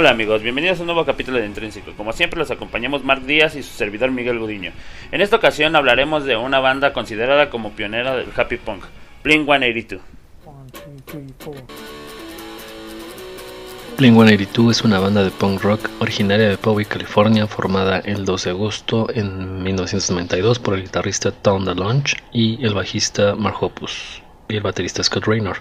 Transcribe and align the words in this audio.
Hola 0.00 0.12
amigos, 0.12 0.40
bienvenidos 0.40 0.78
a 0.78 0.80
un 0.80 0.86
nuevo 0.86 1.04
capítulo 1.04 1.36
de 1.36 1.44
Intrínseco. 1.44 1.92
Como 1.94 2.14
siempre 2.14 2.38
los 2.38 2.50
acompañamos 2.50 3.04
Mark 3.04 3.26
Díaz 3.26 3.54
y 3.54 3.62
su 3.62 3.68
servidor 3.74 4.10
Miguel 4.10 4.38
Gudiño. 4.38 4.72
En 5.12 5.20
esta 5.20 5.36
ocasión 5.36 5.76
hablaremos 5.76 6.24
de 6.24 6.38
una 6.38 6.58
banda 6.58 6.94
considerada 6.94 7.50
como 7.50 7.72
pionera 7.72 8.16
del 8.16 8.28
happy 8.34 8.56
punk, 8.56 8.84
Blink 9.22 9.44
182. 9.44 10.00
Blink 13.98 14.14
182 14.14 14.78
es 14.78 14.84
una 14.84 15.00
banda 15.00 15.22
de 15.22 15.30
punk 15.32 15.60
rock 15.60 15.90
originaria 15.98 16.48
de 16.48 16.56
Poway, 16.56 16.86
California, 16.86 17.46
formada 17.46 17.98
el 17.98 18.24
2 18.24 18.44
de 18.44 18.50
agosto 18.52 19.06
en 19.12 19.62
1992 19.62 20.60
por 20.60 20.76
el 20.76 20.84
guitarrista 20.84 21.30
Tom 21.30 21.66
DeLonge 21.66 22.16
y 22.32 22.64
el 22.64 22.72
bajista 22.72 23.34
Mark 23.34 23.56
Hoppus 23.60 24.22
y 24.50 24.56
el 24.56 24.62
baterista 24.62 25.02
Scott 25.02 25.26
Raynor. 25.26 25.58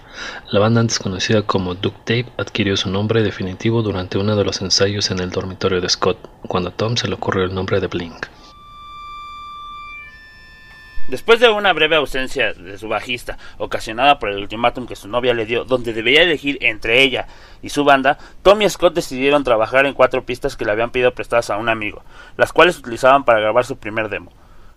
La 0.52 0.60
banda 0.60 0.82
antes 0.82 1.00
conocida 1.00 1.44
como 1.44 1.76
Duct 1.76 2.00
Tape 2.00 2.28
adquirió 2.38 2.76
su 2.76 2.90
nombre 2.90 3.24
definitivo 3.24 3.82
durante 3.82 4.18
uno 4.18 4.36
de 4.36 4.44
los 4.44 4.62
ensayos 4.62 5.12
en 5.12 5.20
el 5.20 5.30
dormitorio 5.30 5.82
de 5.82 5.90
Scott, 5.90 6.18
cuando 6.48 6.70
a 6.70 6.74
Tom 6.74 6.98
se 6.98 7.08
le 7.08 7.16
ocurrió 7.16 7.44
el 7.44 7.54
nombre 7.54 7.80
de 7.80 7.88
Blink. 7.88 8.28
Después 11.10 11.40
de 11.40 11.50
una 11.50 11.74
breve 11.74 11.96
ausencia 11.96 12.54
de 12.54 12.78
su 12.78 12.88
bajista, 12.88 13.40
ocasionada 13.58 14.20
por 14.20 14.30
el 14.30 14.38
ultimátum 14.38 14.86
que 14.86 14.96
su 14.96 15.08
novia 15.08 15.34
le 15.34 15.48
dio, 15.48 15.66
donde 15.66 15.92
debía 15.92 16.22
elegir 16.22 16.60
entre 16.62 17.02
ella 17.02 17.26
y 17.64 17.70
su 17.70 17.84
banda, 17.84 18.20
Tom 18.44 18.62
y 18.62 18.70
Scott 18.70 18.94
decidieron 18.94 19.44
trabajar 19.44 19.88
en 19.88 19.96
cuatro 19.96 20.24
pistas 20.24 20.56
que 20.56 20.66
le 20.66 20.72
habían 20.72 20.92
pedido 20.92 21.16
prestadas 21.16 21.50
a 21.50 21.58
un 21.58 21.68
amigo, 21.68 22.04
las 22.38 22.54
cuales 22.54 22.78
utilizaban 22.78 23.24
para 23.24 23.40
grabar 23.40 23.66
su 23.66 23.78
primer 23.78 24.10
demo. 24.10 24.32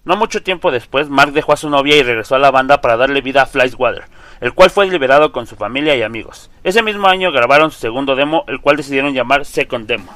No 0.05 0.17
mucho 0.17 0.43
tiempo 0.43 0.73
después, 0.73 1.09
Mark 1.09 1.33
dejó 1.33 1.53
a 1.53 1.57
su 1.57 1.71
novia 1.71 1.97
y 1.97 2.03
regresó 2.03 2.35
a 2.35 2.41
la 2.41 2.51
banda 2.51 2.81
para 2.81 2.97
darle 2.97 3.21
vida 3.21 3.43
a 3.43 3.47
Flyswater, 3.47 4.07
el 4.41 4.53
cual 4.53 4.71
fue 4.71 4.91
liberado 4.91 5.31
con 5.31 5.47
su 5.47 5.55
familia 5.55 5.95
y 5.95 6.03
amigos. 6.03 6.51
Ese 6.65 6.83
mismo 6.83 7.07
año 7.07 7.31
grabaron 7.31 7.71
su 7.71 7.79
segundo 7.79 8.17
demo, 8.17 8.45
el 8.49 8.61
cual 8.61 8.77
decidieron 8.77 9.15
llamar 9.15 9.45
Second 9.45 9.87
Demo. 9.87 10.13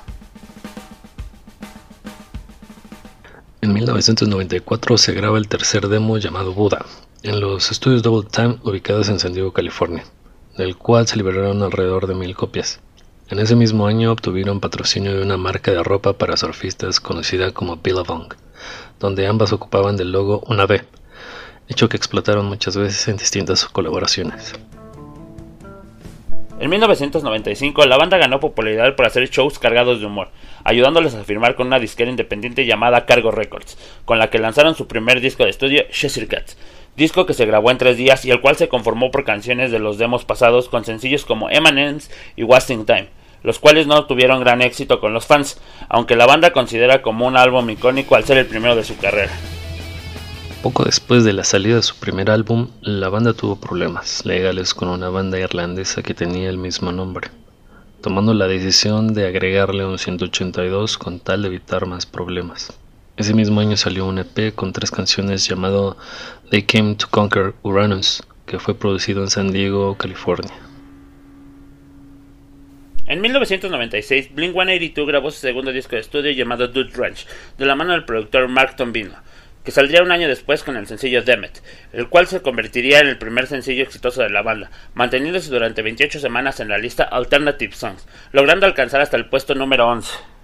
En 3.61 3.73
1994 3.73 4.98
se 4.98 5.12
graba 5.12 5.39
el 5.39 5.47
tercer 5.47 5.87
demo 5.87 6.19
llamado 6.19 6.53
Buda, 6.53 6.84
en 7.23 7.39
los 7.39 7.70
estudios 7.70 8.03
Double 8.03 8.29
Time 8.29 8.59
ubicados 8.64 9.09
en 9.09 9.20
San 9.20 9.34
Diego, 9.34 9.53
California, 9.53 10.05
del 10.57 10.77
cual 10.77 11.07
se 11.07 11.17
liberaron 11.17 11.62
alrededor 11.62 12.09
de 12.09 12.17
mil 12.17 12.34
copias. 12.34 12.81
En 13.29 13.39
ese 13.39 13.55
mismo 13.55 13.87
año 13.87 14.11
obtuvieron 14.11 14.59
patrocinio 14.59 15.14
de 15.14 15.23
una 15.23 15.37
marca 15.37 15.70
de 15.70 15.83
ropa 15.84 16.14
para 16.14 16.37
surfistas 16.37 16.98
conocida 16.98 17.53
como 17.53 17.77
Billabong 17.77 18.34
donde 18.98 19.27
ambas 19.27 19.52
ocupaban 19.52 19.97
del 19.97 20.12
logo 20.12 20.42
una 20.47 20.66
B, 20.66 20.83
hecho 21.69 21.89
que 21.89 21.97
explotaron 21.97 22.47
muchas 22.47 22.77
veces 22.77 23.08
en 23.08 23.16
distintas 23.16 23.64
colaboraciones. 23.66 24.55
En 26.58 26.70
1995 26.70 27.84
la 27.84 27.98
banda 27.98 28.17
ganó 28.17 28.41
popularidad 28.41 28.97
por 28.97 29.05
hacer 29.05 29.28
shows 29.28 29.58
cargados 29.58 30.00
de 30.00 30.06
humor, 30.06 30.30
ayudándoles 30.64 31.14
a 31.14 31.24
firmar 31.24 31.55
con 31.55 31.67
una 31.67 31.78
disquera 31.78 32.11
independiente 32.11 32.64
llamada 32.64 33.05
Cargo 33.05 33.30
Records, 33.30 33.77
con 34.06 34.19
la 34.19 34.30
que 34.30 34.39
lanzaron 34.39 34.74
su 34.74 34.89
primer 34.89 35.20
disco 35.20 35.44
de 35.44 35.50
estudio, 35.50 35.84
Cheshire 35.91 36.28
Cats, 36.28 36.56
disco 36.97 37.27
que 37.27 37.34
se 37.34 37.44
grabó 37.44 37.70
en 37.70 37.77
tres 37.77 37.98
días 37.98 38.24
y 38.24 38.30
el 38.30 38.41
cual 38.41 38.56
se 38.56 38.69
conformó 38.69 39.11
por 39.11 39.24
canciones 39.24 39.70
de 39.70 39.80
los 39.80 39.98
demos 39.98 40.24
pasados 40.24 40.70
con 40.70 40.86
sencillos 40.86 41.27
como 41.27 41.50
Eminence 41.50 42.11
y 42.36 42.42
Wasting 42.42 42.86
Time 42.86 43.08
los 43.47 43.61
cuales 43.61 43.86
no 43.86 44.06
tuvieron 44.06 44.41
gran 44.41 44.61
éxito 44.61 44.98
con 44.98 45.12
los 45.12 45.25
fans, 45.25 45.61
aunque 45.89 46.16
la 46.16 46.27
banda 46.27 46.52
considera 46.52 47.00
como 47.00 47.28
un 47.28 47.36
álbum 47.36 47.70
icónico 47.70 48.16
al 48.16 48.25
ser 48.25 48.39
el 48.39 48.47
primero 48.47 48.75
de 48.75 48.83
su 48.83 48.97
carrera. 48.98 49.30
Poco 50.64 50.83
después 50.83 51.22
de 51.22 51.33
la 51.33 51.44
salida 51.44 51.77
de 51.77 51.83
su 51.84 51.94
primer 51.94 52.28
álbum, 52.28 52.70
la 52.80 53.08
banda 53.08 53.34
tuvo 53.34 53.55
problemas 53.55 54.27
legales 54.27 54.74
con 54.74 54.89
una 54.89 55.11
banda 55.11 55.39
irlandesa 55.39 56.02
que 56.02 56.12
tenía 56.12 56.50
el 56.50 56.58
mismo 56.58 56.91
nombre, 56.91 57.30
tomando 58.00 58.34
la 58.34 58.48
decisión 58.48 59.14
de 59.14 59.29
agregarle 59.29 59.86
un 59.86 60.01
182 60.01 60.98
con 60.98 61.20
tal 61.20 61.42
de 61.42 61.48
evitar 61.48 61.86
más 61.86 62.05
problemas. 62.05 62.73
Ese 63.17 63.33
mismo 63.33 63.61
año 63.61 63.77
salió 63.77 64.06
un 64.06 64.18
EP 64.18 64.56
con 64.56 64.73
tres 64.73 64.90
canciones 64.90 65.46
llamado 65.46 65.96
They 66.51 66.64
Came 66.64 66.96
to 66.96 67.06
Conquer 67.08 67.55
Uranus, 67.62 68.24
que 68.45 68.58
fue 68.58 68.74
producido 68.74 69.23
en 69.23 69.30
San 69.30 69.52
Diego, 69.52 69.96
California. 69.96 70.66
En 73.08 73.20
1996, 73.20 74.34
Blink-182 74.34 75.06
grabó 75.06 75.30
su 75.30 75.39
segundo 75.39 75.72
disco 75.72 75.94
de 75.94 76.00
estudio 76.00 76.33
llamado 76.33 76.67
Dude 76.67 76.90
Ranch, 76.92 77.24
de 77.56 77.64
la 77.64 77.77
mano 77.77 77.92
del 77.92 78.05
productor 78.05 78.48
Mark 78.48 78.74
Tombino, 78.74 79.14
que 79.64 79.70
saldría 79.70 80.02
un 80.02 80.11
año 80.11 80.27
después 80.27 80.64
con 80.64 80.77
el 80.77 80.89
sencillo 80.89 81.22
Demet, 81.22 81.62
el 81.92 82.08
cual 82.08 82.27
se 82.27 82.42
convertiría 82.42 82.98
en 82.98 83.06
el 83.06 83.17
primer 83.17 83.46
sencillo 83.46 83.84
exitoso 83.84 84.22
de 84.22 84.30
la 84.30 84.42
banda, 84.42 84.72
manteniéndose 84.94 85.50
durante 85.50 85.83
28 85.83 86.18
semanas 86.18 86.58
en 86.58 86.68
la 86.68 86.78
lista 86.78 87.05
Alternative 87.05 87.77
Songs, 87.77 88.08
logrando 88.33 88.67
alcanzar 88.67 89.00
hasta 89.00 89.17
el 89.17 89.27
puesto 89.27 89.55
número 89.55 89.86
11. 89.86 90.36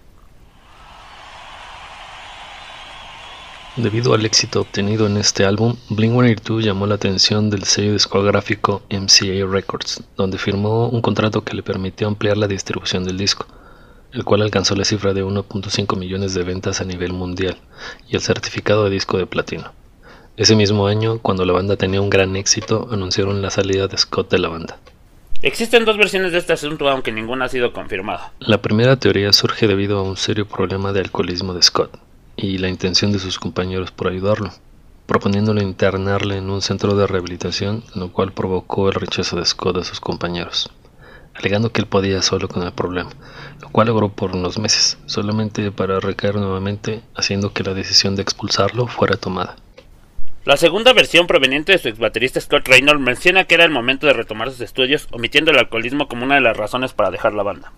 Debido 3.77 4.12
al 4.12 4.27
éxito 4.27 4.60
obtenido 4.60 5.06
en 5.06 5.16
este 5.16 5.47
álbum, 5.47 5.77
Blink-182 5.88 6.60
llamó 6.60 6.87
la 6.87 6.97
atención 6.97 7.49
del 7.49 7.65
sello 7.65 7.94
discográfico 7.94 8.83
MCA 8.91 9.47
Records, 9.50 10.05
donde 10.15 10.37
firmó 10.37 10.91
un 10.91 11.00
contrato 11.00 11.43
que 11.43 11.55
le 11.55 11.62
permitió 11.62 12.06
ampliar 12.06 12.37
la 12.37 12.49
distribución 12.49 13.05
del 13.05 13.16
disco, 13.16 13.47
el 14.12 14.25
cual 14.25 14.43
alcanzó 14.43 14.77
la 14.77 14.84
cifra 14.84 15.15
de 15.15 15.25
1.5 15.25 15.97
millones 15.97 16.34
de 16.34 16.43
ventas 16.43 16.83
a 16.83 16.84
nivel 16.84 17.15
mundial 17.15 17.56
y 18.10 18.16
el 18.16 18.21
certificado 18.21 18.84
de 18.84 18.91
disco 18.91 19.16
de 19.16 19.25
platino. 19.25 19.72
Ese 20.37 20.54
mismo 20.54 20.87
año, 20.87 21.21
cuando 21.21 21.47
la 21.47 21.54
banda 21.54 21.77
tenía 21.77 22.03
un 22.03 22.10
gran 22.10 22.37
éxito, 22.37 22.89
anunciaron 22.93 23.41
la 23.41 23.49
salida 23.49 23.89
de 23.89 23.97
Scott 23.97 24.31
de 24.31 24.39
la 24.39 24.50
banda. 24.50 24.78
Existen 25.41 25.87
dos 25.87 25.97
versiones 25.97 26.33
de 26.33 26.39
este 26.39 26.53
asunto, 26.53 26.91
aunque 26.91 27.10
ninguna 27.10 27.47
ha 27.47 27.49
sido 27.49 27.72
confirmada. 27.72 28.34
La 28.39 28.60
primera 28.60 28.97
teoría 28.97 29.33
surge 29.33 29.66
debido 29.66 29.99
a 29.99 30.03
un 30.03 30.19
serio 30.19 30.47
problema 30.47 30.93
de 30.93 31.00
alcoholismo 31.00 31.54
de 31.54 31.62
Scott, 31.62 31.99
y 32.37 32.59
la 32.59 32.69
intención 32.69 33.12
de 33.12 33.19
sus 33.19 33.38
compañeros 33.38 33.91
por 33.91 34.09
ayudarlo, 34.09 34.50
proponiéndole 35.06 35.62
internarle 35.62 36.38
en 36.38 36.50
un 36.50 36.62
centro 36.62 36.94
de 36.97 37.06
rehabilitación, 37.06 37.84
lo 37.94 38.12
cual 38.12 38.32
provocó 38.32 38.88
el 38.88 38.94
rechazo 38.94 39.37
de 39.37 39.44
Scott 39.44 39.76
a 39.76 39.84
sus 39.84 40.00
compañeros, 40.00 40.71
alegando 41.34 41.72
que 41.72 41.81
él 41.81 41.87
podía 41.87 42.22
solo 42.22 42.48
con 42.48 42.62
el 42.62 42.72
problema, 42.72 43.10
lo 43.60 43.69
cual 43.69 43.88
logró 43.88 44.09
por 44.10 44.34
unos 44.34 44.59
meses, 44.59 44.98
solamente 45.06 45.71
para 45.71 46.00
recaer 46.00 46.37
nuevamente, 46.37 47.03
haciendo 47.15 47.53
que 47.53 47.65
la 47.65 47.75
decisión 47.75 48.16
de 48.16 48.22
expulsarlo 48.22 48.87
fuera 48.87 49.16
tomada. 49.16 49.56
La 50.44 50.56
segunda 50.56 50.92
versión 50.92 51.28
proveniente 51.28 51.71
de 51.71 51.78
su 51.78 51.88
ex 51.88 51.98
baterista 51.98 52.41
Scott 52.41 52.66
Reynolds 52.66 53.00
menciona 53.00 53.44
que 53.44 53.54
era 53.54 53.65
el 53.65 53.71
momento 53.71 54.09
de 54.09 54.12
retomar 54.12 54.50
sus 54.50 54.60
estudios, 54.60 55.06
omitiendo 55.12 55.53
el 55.53 55.59
alcoholismo 55.59 56.09
como 56.09 56.25
una 56.25 56.34
de 56.34 56.41
las 56.41 56.56
razones 56.56 56.92
para 56.92 57.12
dejar 57.12 57.32
la 57.32 57.44
banda. 57.44 57.72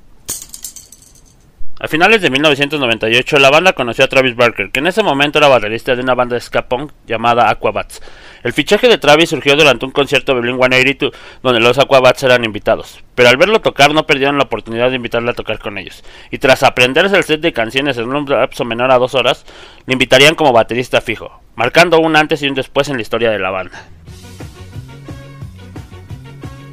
A 1.81 1.89
finales 1.89 2.23
de 2.23 2.31
1998, 2.31 3.39
la 3.39 3.51
banda 3.51 3.73
conoció 3.73 4.05
a 4.05 4.09
Travis 4.09 4.37
Barker, 4.37 4.71
que 4.71 4.79
en 4.79 4.87
ese 4.87 5.03
momento 5.03 5.39
era 5.39 5.49
baterista 5.49 5.97
de 5.97 6.03
una 6.03 6.15
banda 6.15 6.35
de 6.35 6.41
ska 6.41 6.69
punk 6.69 6.93
llamada 7.05 7.51
Aquabats. 7.51 8.01
El 8.45 8.53
fichaje 8.53 8.89
de 8.89 8.97
Travis 8.97 9.31
surgió 9.31 9.57
durante 9.57 9.85
un 9.85 9.91
concierto 9.91 10.35
de 10.35 10.41
Blink-182, 10.41 11.13
donde 11.43 11.59
los 11.59 11.81
Aquabats 11.81 12.23
eran 12.23 12.45
invitados, 12.45 13.03
pero 13.17 13.29
al 13.29 13.37
verlo 13.37 13.61
tocar 13.61 13.93
no 13.93 14.07
perdieron 14.07 14.39
la 14.39 14.45
oportunidad 14.45 14.91
de 14.91 14.97
invitarle 14.97 15.33
a 15.33 15.35
tocar 15.35 15.59
con 15.59 15.77
ellos, 15.77 16.05
y 16.31 16.39
tras 16.39 16.63
aprenderse 16.63 17.17
el 17.17 17.25
set 17.25 17.41
de 17.41 17.53
canciones 17.53 17.99
en 17.99 18.15
un 18.15 18.25
lapso 18.25 18.65
menor 18.65 18.93
a 18.93 18.99
dos 18.99 19.17
horas, 19.17 19.45
le 19.87 19.95
invitarían 19.95 20.37
como 20.37 20.53
baterista 20.53 21.01
fijo, 21.01 21.41
marcando 21.57 21.99
un 21.99 22.15
antes 22.15 22.41
y 22.43 22.47
un 22.47 22.55
después 22.55 22.89
en 22.89 22.97
la 22.97 23.03
historia 23.03 23.33
de 23.33 23.41
la 23.41 23.51
banda. 23.51 23.85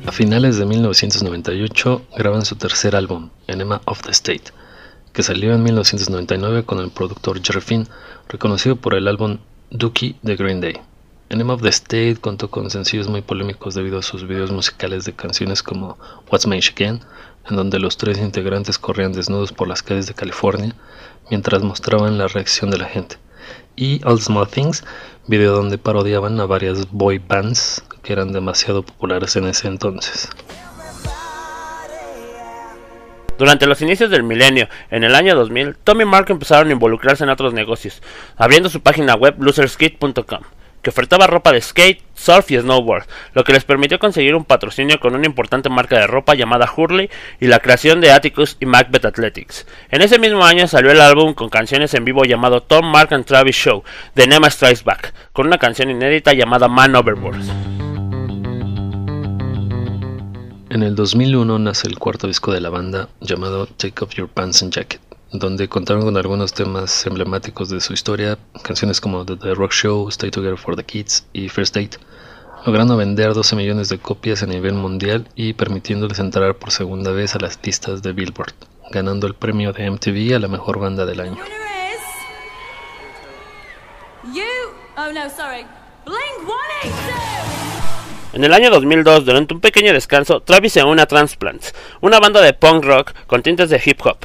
A 0.05 0.11
finales 0.11 0.57
de 0.57 0.65
1998 0.65 2.05
graban 2.17 2.45
su 2.45 2.55
tercer 2.55 2.95
álbum, 2.95 3.29
Enema 3.47 3.81
of 3.85 4.01
the 4.01 4.11
State, 4.11 4.51
que 5.13 5.23
salió 5.23 5.53
en 5.53 5.63
1999 5.63 6.63
con 6.63 6.79
el 6.79 6.91
productor 6.91 7.41
Jerry 7.43 7.61
Finn, 7.61 7.87
reconocido 8.29 8.75
por 8.75 8.95
el 8.95 9.07
álbum 9.07 9.39
Dookie 9.69 10.17
de 10.21 10.35
Green 10.35 10.61
Day. 10.61 10.75
Enema 11.29 11.53
of 11.53 11.61
the 11.61 11.69
State 11.69 12.17
contó 12.19 12.49
con 12.49 12.69
sencillos 12.69 13.07
muy 13.07 13.21
polémicos 13.21 13.73
debido 13.73 13.99
a 13.99 14.03
sus 14.03 14.27
videos 14.27 14.51
musicales 14.51 15.05
de 15.05 15.13
canciones 15.13 15.63
como 15.63 15.97
What's 16.29 16.45
My 16.45 16.59
Again, 16.59 17.01
en 17.49 17.55
donde 17.55 17.79
los 17.79 17.97
tres 17.97 18.17
integrantes 18.17 18.77
corrían 18.77 19.13
desnudos 19.13 19.53
por 19.53 19.67
las 19.67 19.81
calles 19.81 20.07
de 20.07 20.13
California 20.13 20.75
mientras 21.29 21.63
mostraban 21.63 22.17
la 22.17 22.27
reacción 22.27 22.69
de 22.69 22.77
la 22.77 22.85
gente, 22.85 23.17
y 23.75 24.01
All 24.05 24.21
Small 24.21 24.49
Things, 24.49 24.83
video 25.27 25.53
donde 25.53 25.77
parodiaban 25.77 26.39
a 26.39 26.45
varias 26.45 26.91
boy 26.91 27.19
bands 27.19 27.81
que 28.03 28.13
eran 28.13 28.33
demasiado 28.33 28.83
populares 28.83 29.35
en 29.37 29.45
ese 29.45 29.67
entonces. 29.67 30.29
Durante 33.41 33.65
los 33.65 33.81
inicios 33.81 34.11
del 34.11 34.21
milenio, 34.21 34.69
en 34.91 35.03
el 35.03 35.15
año 35.15 35.33
2000, 35.33 35.75
Tommy 35.83 36.03
y 36.03 36.05
Mark 36.05 36.27
empezaron 36.29 36.69
a 36.69 36.73
involucrarse 36.73 37.23
en 37.23 37.31
otros 37.31 37.55
negocios, 37.55 38.03
abriendo 38.37 38.69
su 38.69 38.81
página 38.81 39.15
web 39.15 39.33
loserskate.com, 39.39 40.41
que 40.83 40.89
ofertaba 40.91 41.25
ropa 41.25 41.51
de 41.51 41.59
skate, 41.59 42.03
surf 42.13 42.51
y 42.51 42.59
snowboard, 42.59 43.07
lo 43.33 43.43
que 43.43 43.53
les 43.53 43.65
permitió 43.65 43.97
conseguir 43.97 44.35
un 44.35 44.45
patrocinio 44.45 44.99
con 44.99 45.15
una 45.15 45.25
importante 45.25 45.71
marca 45.71 45.97
de 45.97 46.05
ropa 46.05 46.35
llamada 46.35 46.71
Hurley 46.71 47.09
y 47.39 47.47
la 47.47 47.57
creación 47.57 47.99
de 47.99 48.11
Atticus 48.11 48.57
y 48.59 48.67
Macbeth 48.67 49.05
Athletics. 49.05 49.65
En 49.89 50.03
ese 50.03 50.19
mismo 50.19 50.45
año 50.45 50.67
salió 50.67 50.91
el 50.91 51.01
álbum 51.01 51.33
con 51.33 51.49
canciones 51.49 51.95
en 51.95 52.05
vivo 52.05 52.25
llamado 52.25 52.61
Tom, 52.61 52.91
Mark 52.91 53.11
and 53.11 53.25
Travis 53.25 53.55
Show, 53.55 53.83
de 54.13 54.27
Nema 54.27 54.51
Strikes 54.51 54.83
Back, 54.83 55.15
con 55.33 55.47
una 55.47 55.57
canción 55.57 55.89
inédita 55.89 56.33
llamada 56.33 56.67
Man 56.67 56.95
Overboard. 56.95 57.80
En 60.71 60.83
el 60.83 60.95
2001 60.95 61.59
nace 61.59 61.89
el 61.89 61.99
cuarto 61.99 62.27
disco 62.27 62.53
de 62.53 62.61
la 62.61 62.69
banda 62.69 63.09
llamado 63.19 63.67
Take 63.67 64.05
Off 64.05 64.13
Your 64.15 64.29
Pants 64.29 64.63
and 64.63 64.71
Jacket, 64.71 65.01
donde 65.33 65.67
contaron 65.67 66.05
con 66.05 66.15
algunos 66.15 66.53
temas 66.53 67.05
emblemáticos 67.05 67.67
de 67.67 67.81
su 67.81 67.91
historia, 67.91 68.37
canciones 68.63 69.01
como 69.01 69.25
The, 69.25 69.53
Rock 69.53 69.73
Show, 69.73 70.07
Stay 70.07 70.31
Together 70.31 70.57
for 70.57 70.77
the 70.77 70.85
Kids 70.85 71.27
y 71.33 71.49
First 71.49 71.75
Date, 71.75 71.97
logrando 72.65 72.95
vender 72.95 73.33
12 73.33 73.53
millones 73.57 73.89
de 73.89 73.99
copias 73.99 74.43
a 74.43 74.45
nivel 74.45 74.75
mundial 74.75 75.27
y 75.35 75.51
permitiéndoles 75.51 76.19
entrar 76.19 76.55
por 76.55 76.71
segunda 76.71 77.11
vez 77.11 77.35
a 77.35 77.39
las 77.39 77.59
listas 77.61 78.01
de 78.01 78.13
Billboard, 78.13 78.53
ganando 78.91 79.27
el 79.27 79.35
premio 79.35 79.73
de 79.73 79.91
MTV 79.91 80.35
a 80.35 80.39
la 80.39 80.47
mejor 80.47 80.79
banda 80.79 81.05
del 81.05 81.19
año. 81.19 81.37
En 88.33 88.45
el 88.45 88.53
año 88.53 88.69
2002, 88.69 89.25
durante 89.25 89.53
un 89.53 89.59
pequeño 89.59 89.91
descanso, 89.91 90.39
Travis 90.39 90.71
se 90.71 90.83
une 90.85 91.01
a 91.01 91.05
Transplants, 91.05 91.75
una 91.99 92.17
banda 92.17 92.39
de 92.39 92.53
punk 92.53 92.85
rock 92.85 93.13
con 93.27 93.43
tintes 93.43 93.69
de 93.69 93.81
hip 93.83 93.99
hop, 94.05 94.19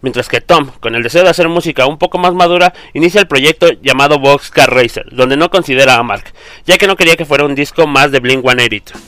mientras 0.00 0.28
que 0.28 0.40
Tom, 0.40 0.72
con 0.80 0.96
el 0.96 1.04
deseo 1.04 1.22
de 1.22 1.30
hacer 1.30 1.48
música 1.48 1.86
un 1.86 1.96
poco 1.96 2.18
más 2.18 2.34
madura, 2.34 2.74
inicia 2.92 3.20
el 3.20 3.28
proyecto 3.28 3.68
llamado 3.80 4.18
Boxcar 4.18 4.68
Racer, 4.74 5.06
donde 5.12 5.36
no 5.36 5.48
considera 5.48 5.94
a 5.94 6.02
Mark, 6.02 6.24
ya 6.66 6.76
que 6.76 6.88
no 6.88 6.96
quería 6.96 7.14
que 7.14 7.24
fuera 7.24 7.44
un 7.44 7.54
disco 7.54 7.86
más 7.86 8.10
de 8.10 8.18
Blink 8.18 8.42
182. 8.42 9.00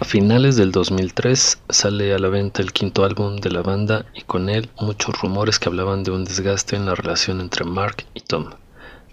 A 0.00 0.04
finales 0.04 0.56
del 0.56 0.70
2003 0.70 1.62
sale 1.70 2.12
a 2.12 2.18
la 2.18 2.28
venta 2.28 2.60
el 2.60 2.74
quinto 2.74 3.06
álbum 3.06 3.36
de 3.36 3.50
la 3.50 3.62
banda 3.62 4.04
y 4.14 4.20
con 4.20 4.50
él 4.50 4.68
muchos 4.78 5.18
rumores 5.18 5.58
que 5.58 5.70
hablaban 5.70 6.02
de 6.02 6.10
un 6.10 6.24
desgaste 6.24 6.76
en 6.76 6.84
la 6.84 6.94
relación 6.94 7.40
entre 7.40 7.64
Mark 7.64 8.04
y 8.12 8.20
Tom, 8.20 8.50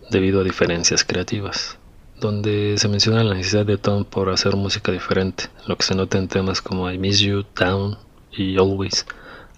debido 0.09 0.41
a 0.41 0.43
diferencias 0.43 1.05
creativas 1.05 1.77
donde 2.25 2.77
se 2.77 2.87
menciona 2.87 3.23
la 3.23 3.35
necesidad 3.35 3.65
de 3.65 3.77
Tom 3.77 4.03
por 4.03 4.29
hacer 4.29 4.55
música 4.55 4.91
diferente, 4.91 5.45
lo 5.67 5.77
que 5.77 5.83
se 5.83 5.95
nota 5.95 6.17
en 6.17 6.27
temas 6.27 6.61
como 6.61 6.89
I 6.89 6.97
Miss 6.97 7.19
You, 7.19 7.45
Down 7.55 7.97
y 8.31 8.57
Always, 8.57 9.05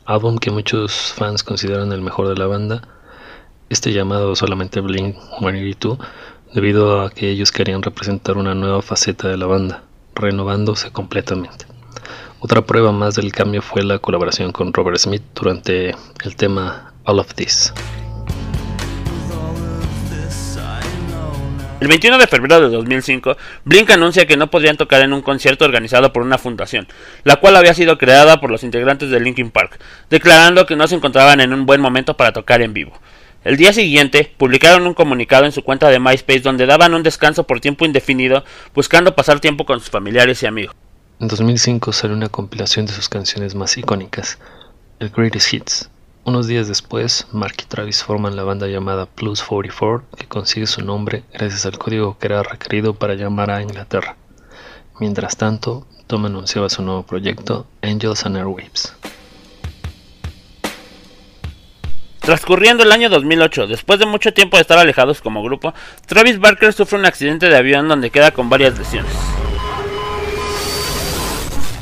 álbum 0.05 0.37
que 0.37 0.51
muchos 0.51 1.13
fans 1.13 1.43
consideran 1.43 1.91
el 1.93 2.01
mejor 2.01 2.27
de 2.27 2.35
la 2.35 2.45
banda, 2.45 2.87
este 3.69 3.93
llamado 3.93 4.35
solamente 4.35 4.81
Blink 4.81 5.15
182, 5.39 5.97
debido 6.53 7.01
a 7.01 7.09
que 7.09 7.29
ellos 7.29 7.51
querían 7.51 7.81
representar 7.81 8.37
una 8.37 8.53
nueva 8.53 8.81
faceta 8.81 9.27
de 9.29 9.37
la 9.37 9.45
banda, 9.45 9.83
renovándose 10.13 10.91
completamente. 10.91 11.65
Otra 12.39 12.65
prueba 12.65 12.91
más 12.91 13.15
del 13.15 13.31
cambio 13.31 13.61
fue 13.61 13.83
la 13.83 13.99
colaboración 13.99 14.51
con 14.51 14.73
Robert 14.73 14.97
Smith 14.97 15.23
durante 15.33 15.95
el 16.23 16.35
tema 16.35 16.93
All 17.05 17.19
of 17.19 17.33
This. 17.33 17.73
El 21.79 21.89
21 21.89 22.17
de 22.17 22.25
febrero 22.25 22.59
de 22.59 22.75
2005, 22.75 23.37
Blink 23.63 23.91
anuncia 23.91 24.25
que 24.25 24.35
no 24.35 24.49
podrían 24.49 24.77
tocar 24.77 25.01
en 25.01 25.13
un 25.13 25.21
concierto 25.21 25.63
organizado 25.63 26.11
por 26.11 26.23
una 26.23 26.39
fundación, 26.39 26.87
la 27.23 27.35
cual 27.35 27.55
había 27.55 27.75
sido 27.75 27.99
creada 27.99 28.41
por 28.41 28.49
los 28.49 28.63
integrantes 28.63 29.11
de 29.11 29.19
Linkin 29.19 29.51
Park, 29.51 29.79
declarando 30.09 30.65
que 30.65 30.75
no 30.75 30.87
se 30.87 30.95
encontraban 30.95 31.39
en 31.39 31.53
un 31.53 31.67
buen 31.67 31.79
momento 31.79 32.17
para 32.17 32.33
tocar 32.33 32.63
en 32.63 32.73
vivo. 32.73 32.93
El 33.43 33.57
día 33.57 33.73
siguiente, 33.73 34.33
publicaron 34.37 34.87
un 34.87 34.95
comunicado 34.95 35.45
en 35.45 35.51
su 35.51 35.63
cuenta 35.63 35.89
de 35.89 35.99
MySpace 35.99 36.39
donde 36.39 36.65
daban 36.65 36.95
un 36.95 37.03
descanso 37.03 37.45
por 37.45 37.59
tiempo 37.59 37.85
indefinido, 37.85 38.43
buscando 38.73 39.15
pasar 39.15 39.39
tiempo 39.39 39.63
con 39.63 39.79
sus 39.79 39.91
familiares 39.91 40.41
y 40.41 40.47
amigos. 40.47 40.75
En 41.19 41.27
2005 41.27 41.93
salió 41.93 42.15
una 42.15 42.29
compilación 42.29 42.87
de 42.87 42.93
sus 42.93 43.07
canciones 43.07 43.53
más 43.53 43.77
icónicas, 43.77 44.39
el 44.99 45.11
Greatest 45.11 45.53
Hits, 45.53 45.89
unos 46.27 46.45
días 46.45 46.67
después, 46.67 47.25
Mark 47.31 47.55
y 47.63 47.65
Travis 47.67 48.03
forman 48.03 48.35
la 48.35 48.43
banda 48.43 48.67
llamada 48.67 49.05
Plus 49.05 49.41
44, 49.41 50.03
que 50.17 50.27
consigue 50.27 50.67
su 50.67 50.83
nombre 50.83 51.23
gracias 51.31 51.65
al 51.65 51.77
código 51.77 52.17
que 52.19 52.27
era 52.27 52.43
requerido 52.43 52.93
para 52.93 53.15
llamar 53.15 53.49
a 53.49 53.61
Inglaterra. 53.61 54.17
Mientras 54.99 55.37
tanto, 55.37 55.87
Tom 56.05 56.25
anunciaba 56.25 56.69
su 56.69 56.83
nuevo 56.83 57.03
proyecto, 57.03 57.65
Angels 57.81 58.25
and 58.25 58.35
Airwaves. 58.35 58.93
Transcurriendo 62.19 62.83
el 62.83 62.91
año 62.91 63.09
2008, 63.09 63.67
después 63.67 63.97
de 63.97 64.05
mucho 64.05 64.33
tiempo 64.33 64.57
de 64.57 64.61
estar 64.61 64.77
alejados 64.77 65.21
como 65.21 65.41
grupo, 65.41 65.73
Travis 66.07 66.39
Barker 66.39 66.73
sufre 66.73 66.99
un 66.99 67.05
accidente 67.05 67.47
de 67.47 67.55
avión 67.55 67.87
donde 67.87 68.09
queda 68.09 68.31
con 68.31 68.49
varias 68.49 68.77
lesiones. 68.77 69.13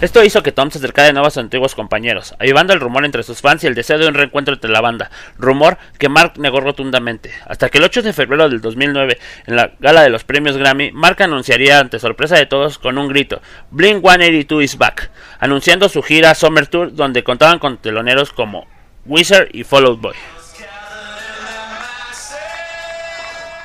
Esto 0.05 0.23
hizo 0.23 0.43
que 0.43 0.51
Tom 0.51 0.69
se 0.69 0.77
acercara 0.77 1.07
de 1.07 1.13
nuevo 1.13 1.25
a 1.25 1.31
sus 1.31 1.39
antiguos 1.39 1.73
compañeros, 1.73 2.35
ayudando 2.37 2.73
el 2.73 2.79
rumor 2.79 3.05
entre 3.05 3.23
sus 3.23 3.41
fans 3.41 3.63
y 3.63 3.67
el 3.67 3.73
deseo 3.73 3.97
de 3.97 4.07
un 4.07 4.13
reencuentro 4.13 4.53
entre 4.53 4.69
la 4.69 4.79
banda, 4.79 5.09
rumor 5.39 5.79
que 5.97 6.09
Mark 6.09 6.33
negó 6.37 6.59
rotundamente, 6.59 7.31
hasta 7.47 7.69
que 7.69 7.79
el 7.79 7.85
8 7.85 8.03
de 8.03 8.13
febrero 8.13 8.47
del 8.47 8.61
2009, 8.61 9.17
en 9.47 9.55
la 9.55 9.71
gala 9.79 10.03
de 10.03 10.11
los 10.11 10.23
premios 10.23 10.57
Grammy, 10.57 10.91
Mark 10.91 11.23
anunciaría 11.23 11.79
ante 11.79 11.97
sorpresa 11.97 12.35
de 12.35 12.45
todos 12.45 12.77
con 12.77 12.99
un 12.99 13.07
grito, 13.07 13.41
Blink 13.71 14.05
182 14.05 14.63
is 14.63 14.77
back, 14.77 15.09
anunciando 15.39 15.89
su 15.89 16.03
gira 16.03 16.35
Summer 16.35 16.67
Tour 16.67 16.93
donde 16.93 17.23
contaban 17.23 17.57
con 17.57 17.77
teloneros 17.77 18.31
como 18.31 18.67
Wizard 19.07 19.47
y 19.53 19.63
Follow 19.63 19.97
Boy. 19.97 20.13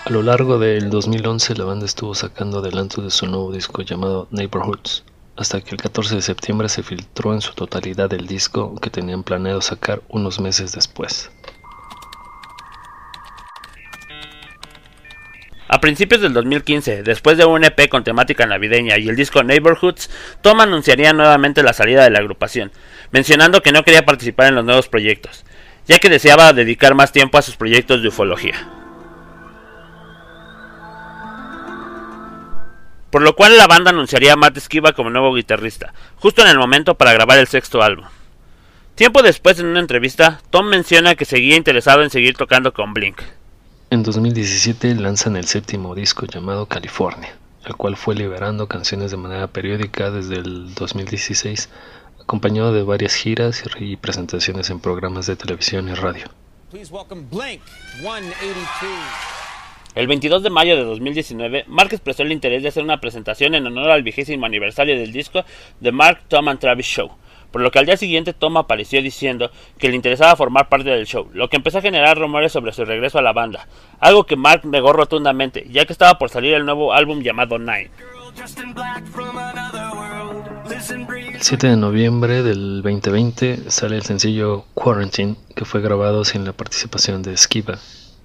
A 0.07 0.11
lo 0.11 0.23
largo 0.23 0.59
del 0.59 0.89
2011 0.89 1.55
la 1.57 1.65
banda 1.65 1.85
estuvo 1.85 2.15
sacando 2.15 2.61
adelanto 2.61 3.03
de 3.03 3.11
su 3.11 3.27
nuevo 3.27 3.53
disco 3.53 3.83
llamado 3.83 4.27
Neighborhoods, 4.31 5.05
hasta 5.41 5.63
que 5.63 5.71
el 5.71 5.79
14 5.79 6.17
de 6.17 6.23
septiembre 6.23 6.69
se 6.69 6.83
filtró 6.83 7.33
en 7.33 7.41
su 7.41 7.55
totalidad 7.55 8.13
el 8.13 8.27
disco 8.27 8.75
que 8.79 8.91
tenían 8.91 9.23
planeado 9.23 9.63
sacar 9.63 10.03
unos 10.11 10.39
meses 10.39 10.73
después. 10.73 11.31
A 15.67 15.81
principios 15.81 16.21
del 16.21 16.35
2015, 16.35 17.05
después 17.05 17.39
de 17.39 17.47
un 17.47 17.65
EP 17.65 17.89
con 17.89 18.05
temática 18.05 18.45
navideña 18.45 18.99
y 18.99 19.09
el 19.09 19.17
disco 19.17 19.43
Neighborhoods, 19.43 20.11
Tom 20.43 20.61
anunciaría 20.61 21.15
nuevamente 21.15 21.63
la 21.63 21.73
salida 21.73 22.05
de 22.05 22.11
la 22.11 22.19
agrupación, 22.19 22.71
mencionando 23.11 23.63
que 23.63 23.73
no 23.73 23.83
quería 23.83 24.05
participar 24.05 24.49
en 24.49 24.57
los 24.57 24.65
nuevos 24.67 24.89
proyectos, 24.89 25.47
ya 25.87 25.99
que 25.99 26.11
deseaba 26.11 26.53
dedicar 26.53 26.95
más 26.95 27.13
tiempo 27.13 27.39
a 27.39 27.43
sus 27.43 27.57
proyectos 27.57 28.03
de 28.03 28.09
ufología. 28.09 28.80
Por 33.11 33.23
lo 33.23 33.35
cual 33.35 33.57
la 33.57 33.67
banda 33.67 33.91
anunciaría 33.91 34.35
a 34.35 34.37
Matt 34.37 34.57
Esquiva 34.57 34.93
como 34.93 35.11
nuevo 35.11 35.35
guitarrista, 35.35 35.93
justo 36.17 36.43
en 36.43 36.49
el 36.49 36.59
momento 36.59 36.95
para 36.95 37.13
grabar 37.13 37.39
el 37.39 37.49
sexto 37.49 37.83
álbum. 37.83 38.07
Tiempo 38.95 39.23
después, 39.23 39.59
en 39.59 39.67
una 39.67 39.81
entrevista, 39.81 40.41
Tom 40.51 40.67
menciona 40.67 41.15
que 41.15 41.25
seguía 41.25 41.57
interesado 41.57 42.03
en 42.03 42.11
seguir 42.11 42.37
tocando 42.37 42.73
con 42.73 42.93
Blink. 42.93 43.21
En 43.89 44.03
2017 44.03 44.95
lanzan 44.95 45.37
el 45.37 45.47
séptimo 45.47 45.95
disco 45.95 46.27
llamado 46.27 46.67
California, 46.67 47.35
el 47.65 47.75
cual 47.77 47.97
fue 47.97 48.15
liberando 48.15 48.69
canciones 48.69 49.11
de 49.11 49.17
manera 49.17 49.47
periódica 49.49 50.11
desde 50.11 50.37
el 50.37 50.75
2016, 50.75 51.71
acompañado 52.21 52.73
de 52.73 52.83
varias 52.83 53.15
giras 53.15 53.65
y 53.81 53.97
presentaciones 53.97 54.71
en 54.71 54.81
programas 54.81 55.27
de 55.27 55.37
televisión 55.37 55.89
y 55.89 55.95
radio. 55.95 56.27
El 59.95 60.07
22 60.07 60.45
de 60.45 60.51
mayo 60.51 60.77
de 60.77 60.85
2019, 60.85 61.65
Mark 61.67 61.89
expresó 61.93 62.23
el 62.23 62.31
interés 62.31 62.63
de 62.63 62.69
hacer 62.69 62.85
una 62.85 63.01
presentación 63.01 63.57
en 63.57 63.67
honor 63.67 63.91
al 63.91 64.05
vigésimo 64.05 64.47
aniversario 64.47 64.97
del 64.97 65.13
disco 65.13 65.45
The 65.83 65.91
Mark, 65.91 66.21
Tom 66.29 66.49
and 66.49 66.61
Travis 66.61 66.87
Show, 66.87 67.11
por 67.51 67.61
lo 67.61 67.73
que 67.73 67.81
al 67.81 67.87
día 67.87 67.97
siguiente 67.97 68.33
Tom 68.33 68.57
apareció 68.57 69.03
diciendo 69.03 69.51
que 69.79 69.89
le 69.89 69.97
interesaba 69.97 70.37
formar 70.37 70.69
parte 70.69 70.91
del 70.91 71.07
show, 71.07 71.29
lo 71.33 71.49
que 71.49 71.57
empezó 71.57 71.79
a 71.79 71.83
generar 71.83 72.17
rumores 72.17 72.53
sobre 72.53 72.73
su 72.73 72.85
regreso 72.85 73.19
a 73.19 73.23
la 73.23 73.33
banda, 73.33 73.67
algo 73.99 74.27
que 74.27 74.37
Mark 74.37 74.65
negó 74.65 74.93
rotundamente, 74.93 75.67
ya 75.71 75.85
que 75.85 75.93
estaba 75.93 76.19
por 76.19 76.31
salir 76.31 76.55
el 76.55 76.65
nuevo 76.65 76.93
álbum 76.93 77.21
llamado 77.21 77.59
Nine. 77.59 77.91
El 81.35 81.43
7 81.43 81.67
de 81.67 81.77
noviembre 81.77 82.45
del 82.45 82.83
2020 82.83 83.71
sale 83.71 83.97
el 83.97 84.03
sencillo 84.03 84.67
Quarantine, 84.75 85.35
que 85.57 85.65
fue 85.65 85.81
grabado 85.81 86.25
sin 86.25 86.45
la 86.45 86.53
participación 86.53 87.23
de 87.23 87.37
Skiba, 87.37 87.79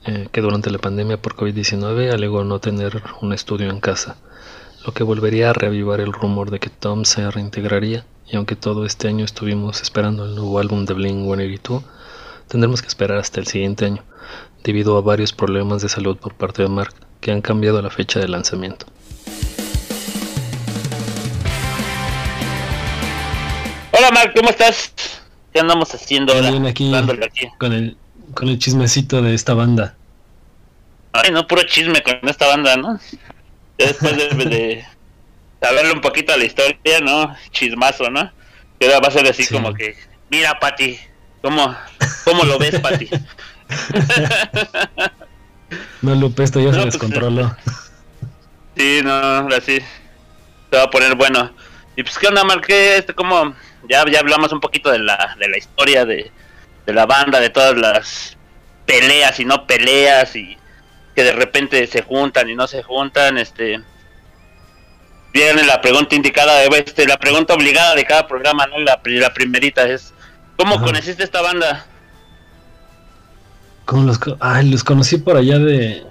eh, 0.08 0.28
que 0.32 0.42
durante 0.42 0.70
la 0.70 0.78
pandemia 0.78 1.18
por 1.18 1.36
COVID-19 1.36 2.14
alegó 2.14 2.44
no 2.44 2.60
tener 2.60 3.02
un 3.22 3.34
estudio 3.34 3.72
en 3.72 3.80
casa, 3.80 4.18
lo 4.86 4.94
que 4.94 5.04
volvería 5.04 5.50
a 5.50 5.54
reavivar 5.54 6.00
el 6.00 6.14
rumor 6.14 6.52
de 6.52 6.60
que 6.60 6.70
Tom 6.70 7.06
se 7.06 7.32
reintegraría, 7.32 8.06
y 8.28 8.36
aunque 8.36 8.56
todo 8.56 8.86
este 8.86 9.08
año 9.08 9.26
estuvimos 9.26 9.82
esperando 9.82 10.26
el 10.26 10.36
nuevo 10.36 10.60
álbum 10.60 10.86
de 10.86 10.94
Blink-182, 10.94 11.82
tendremos 12.48 12.84
que 12.84 12.88
esperar 12.88 13.18
hasta 13.18 13.40
el 13.40 13.48
siguiente 13.48 13.86
año, 13.86 14.04
debido 14.64 14.96
a 14.96 15.02
varios 15.02 15.34
problemas 15.34 15.82
de 15.82 15.90
salud 15.90 16.18
por 16.18 16.36
parte 16.36 16.62
de 16.62 16.70
Mark 16.70 16.94
que 17.20 17.32
han 17.32 17.42
cambiado 17.42 17.82
la 17.82 17.90
fecha 17.90 18.20
de 18.20 18.28
lanzamiento. 18.28 18.86
Hola 23.92 24.12
Mark, 24.12 24.34
¿cómo 24.36 24.52
estás? 24.52 24.94
¿Qué 25.52 25.62
andamos 25.62 25.96
haciendo 25.96 26.32
ahora? 26.34 26.50
aquí, 26.70 26.94
aquí, 26.94 27.48
con 27.58 27.74
el 27.74 27.98
con 28.34 28.50
el 28.50 28.60
chismecito 28.60 29.22
de 29.22 29.34
esta 29.34 29.54
banda. 29.54 29.96
Ay, 31.14 31.32
no, 31.32 31.48
puro 31.48 31.64
chisme 31.64 32.04
con 32.04 32.20
esta 32.28 32.48
banda, 32.48 32.76
¿no? 32.76 33.00
después 33.78 34.18
de, 34.18 34.86
saberle 35.62 35.94
un 35.94 36.02
poquito 36.02 36.34
a 36.34 36.38
la 36.38 36.46
historia, 36.46 37.00
¿no? 37.02 37.36
Chismazo, 37.52 38.10
¿no? 38.10 38.32
Que 38.80 38.88
va 38.88 39.08
a 39.08 39.12
ser 39.12 39.28
así 39.28 39.48
como 39.48 39.74
que, 39.74 39.96
mira, 40.30 40.60
Pati, 40.60 41.00
¿cómo, 41.42 41.76
¿cómo 42.24 42.44
lo 42.44 42.58
ves, 42.58 42.80
Pati? 42.80 43.10
no, 46.02 46.16
Lupe, 46.16 46.44
esto 46.44 46.60
ya 46.60 46.72
se 46.72 46.82
pues, 46.82 46.94
descontroló. 46.94 47.56
sí, 48.78 49.00
no, 49.04 49.48
así. 49.56 49.80
Se 50.72 50.78
va 50.78 50.84
a 50.84 50.90
poner 50.90 51.16
bueno. 51.16 51.52
Y 51.96 52.04
pues, 52.04 52.18
¿qué 52.18 52.28
onda, 52.28 52.44
Marqué? 52.44 52.98
Este, 52.98 53.14
como, 53.14 53.56
ya, 53.90 54.04
ya 54.12 54.20
hablamos 54.20 54.52
un 54.52 54.60
poquito 54.60 54.92
de 54.92 55.00
la, 55.00 55.36
de 55.40 55.48
la 55.48 55.58
historia 55.58 56.06
de, 56.06 56.32
de 56.86 56.94
la 56.94 57.06
banda, 57.06 57.40
de 57.40 57.50
todas 57.50 57.76
las 57.78 58.38
peleas 58.86 59.40
y 59.40 59.46
no 59.46 59.66
peleas 59.66 60.36
y 60.36 60.58
que 61.16 61.24
de 61.24 61.32
repente 61.32 61.88
se 61.88 62.02
juntan 62.02 62.50
y 62.50 62.56
no 62.56 62.68
se 62.68 62.84
juntan, 62.84 63.38
este 63.38 63.82
viene 65.34 65.64
la 65.64 65.82
pregunta 65.82 66.16
indicada 66.16 66.60
de 66.60 66.68
este, 66.78 67.06
la 67.06 67.18
pregunta 67.18 67.54
obligada 67.54 67.96
de 67.96 68.06
cada 68.06 68.28
programa, 68.28 68.68
¿no? 68.68 68.80
La, 68.80 69.02
la 69.04 69.34
primerita 69.34 69.84
es 69.84 70.14
¿cómo 70.58 70.82
conociste 70.82 71.24
esta 71.24 71.42
banda? 71.42 71.86
¿Cómo 73.86 74.04
los, 74.04 74.20
ay, 74.40 74.70
los 74.70 74.84
conocí 74.84 75.18
por 75.18 75.38
allá 75.38 75.60
de 75.60 76.06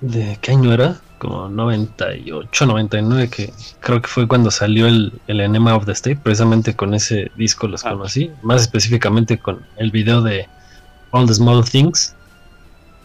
de 0.00 0.38
qué 0.40 0.52
año 0.52 0.72
era? 0.72 1.00
Como 1.24 1.48
98, 1.48 2.66
99, 2.66 3.30
que 3.30 3.50
creo 3.80 4.02
que 4.02 4.08
fue 4.08 4.28
cuando 4.28 4.50
salió 4.50 4.86
el, 4.86 5.10
el 5.26 5.40
Enema 5.40 5.74
of 5.74 5.86
the 5.86 5.92
State, 5.92 6.20
precisamente 6.22 6.76
con 6.76 6.92
ese 6.92 7.30
disco 7.34 7.66
los 7.66 7.82
conocí, 7.82 8.30
más 8.42 8.60
específicamente 8.60 9.38
con 9.38 9.64
el 9.78 9.90
video 9.90 10.20
de 10.20 10.46
All 11.12 11.26
the 11.26 11.32
Small 11.32 11.64
Things. 11.64 12.14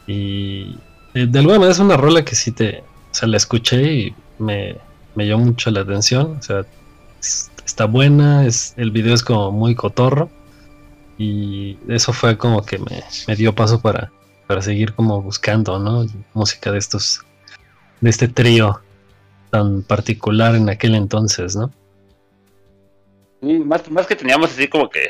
Y 0.05 0.75
eh, 1.13 1.27
de 1.27 1.39
alguna 1.39 1.59
manera 1.59 1.71
es 1.71 1.79
una 1.79 1.95
rola 1.95 2.25
que 2.25 2.35
sí 2.35 2.51
te, 2.51 2.83
o 3.11 3.13
sea, 3.13 3.29
la 3.29 3.37
escuché 3.37 3.93
y 3.93 4.15
me, 4.37 4.75
me 5.15 5.25
llamó 5.25 5.45
mucho 5.45 5.71
la 5.71 5.79
atención, 5.79 6.35
o 6.37 6.41
sea, 6.41 6.65
está 7.65 7.85
buena, 7.85 8.45
es, 8.45 8.73
el 8.75 8.91
video 8.91 9.13
es 9.13 9.23
como 9.23 9.49
muy 9.51 9.75
cotorro 9.75 10.29
y 11.17 11.77
eso 11.87 12.11
fue 12.11 12.37
como 12.37 12.65
que 12.65 12.79
me, 12.79 13.01
me 13.29 13.35
dio 13.37 13.55
paso 13.55 13.79
para, 13.79 14.11
para 14.45 14.61
seguir 14.61 14.93
como 14.93 15.21
buscando, 15.21 15.79
¿no? 15.79 16.05
Música 16.33 16.73
de 16.73 16.79
estos, 16.79 17.21
de 18.01 18.09
este 18.09 18.27
trío 18.27 18.81
tan 19.51 19.83
particular 19.83 20.55
en 20.55 20.69
aquel 20.69 20.95
entonces, 20.95 21.55
¿no? 21.55 21.71
más, 23.41 23.89
más 23.89 24.05
que 24.05 24.15
teníamos 24.15 24.51
así 24.51 24.67
como 24.67 24.89
que 24.89 25.07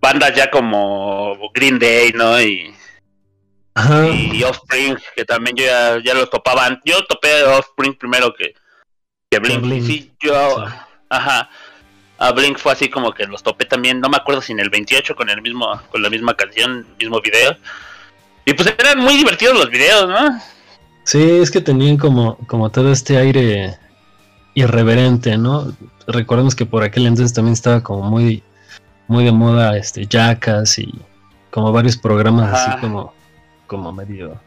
bandas 0.00 0.34
ya 0.34 0.50
como 0.50 1.36
Green 1.54 1.78
Day, 1.78 2.12
¿no? 2.12 2.40
Y, 2.40 2.74
y 4.32 4.42
Offspring, 4.42 4.96
que 5.14 5.24
también 5.24 5.56
yo 5.56 5.64
ya, 5.64 5.98
ya 6.04 6.14
los 6.14 6.30
topaban. 6.30 6.80
Yo 6.84 7.04
topé 7.04 7.44
Offspring 7.44 7.96
primero 7.96 8.34
que, 8.34 8.54
que 9.30 9.38
Blink. 9.38 9.84
Sí, 9.84 10.12
yo, 10.20 10.64
ajá. 11.08 11.48
A 12.20 12.32
Blink 12.32 12.58
fue 12.58 12.72
así 12.72 12.88
como 12.88 13.12
que 13.12 13.26
los 13.26 13.44
topé 13.44 13.64
también, 13.64 14.00
no 14.00 14.08
me 14.08 14.16
acuerdo 14.16 14.42
si 14.42 14.50
en 14.50 14.58
el 14.58 14.70
28 14.70 15.14
con 15.14 15.30
el 15.30 15.40
mismo, 15.40 15.80
con 15.90 16.02
la 16.02 16.10
misma 16.10 16.34
canción, 16.34 16.84
mismo 16.98 17.20
video. 17.20 17.56
Y 18.44 18.54
pues 18.54 18.74
eran 18.76 18.98
muy 18.98 19.16
divertidos 19.16 19.56
los 19.56 19.70
videos, 19.70 20.08
¿no? 20.08 20.40
Sí, 21.08 21.22
es 21.22 21.50
que 21.50 21.62
tenían 21.62 21.96
como, 21.96 22.36
como 22.48 22.68
todo 22.68 22.92
este 22.92 23.16
aire 23.16 23.78
irreverente, 24.52 25.38
¿no? 25.38 25.72
Recordemos 26.06 26.54
que 26.54 26.66
por 26.66 26.82
aquel 26.82 27.06
entonces 27.06 27.32
también 27.32 27.54
estaba 27.54 27.82
como 27.82 28.02
muy 28.02 28.42
muy 29.06 29.24
de 29.24 29.32
moda 29.32 29.74
este 29.78 30.06
Jackass 30.06 30.80
y 30.80 30.94
como 31.50 31.72
varios 31.72 31.96
programas 31.96 32.52
así 32.52 32.78
como, 32.82 33.14
como 33.66 33.90
medio 33.90 34.38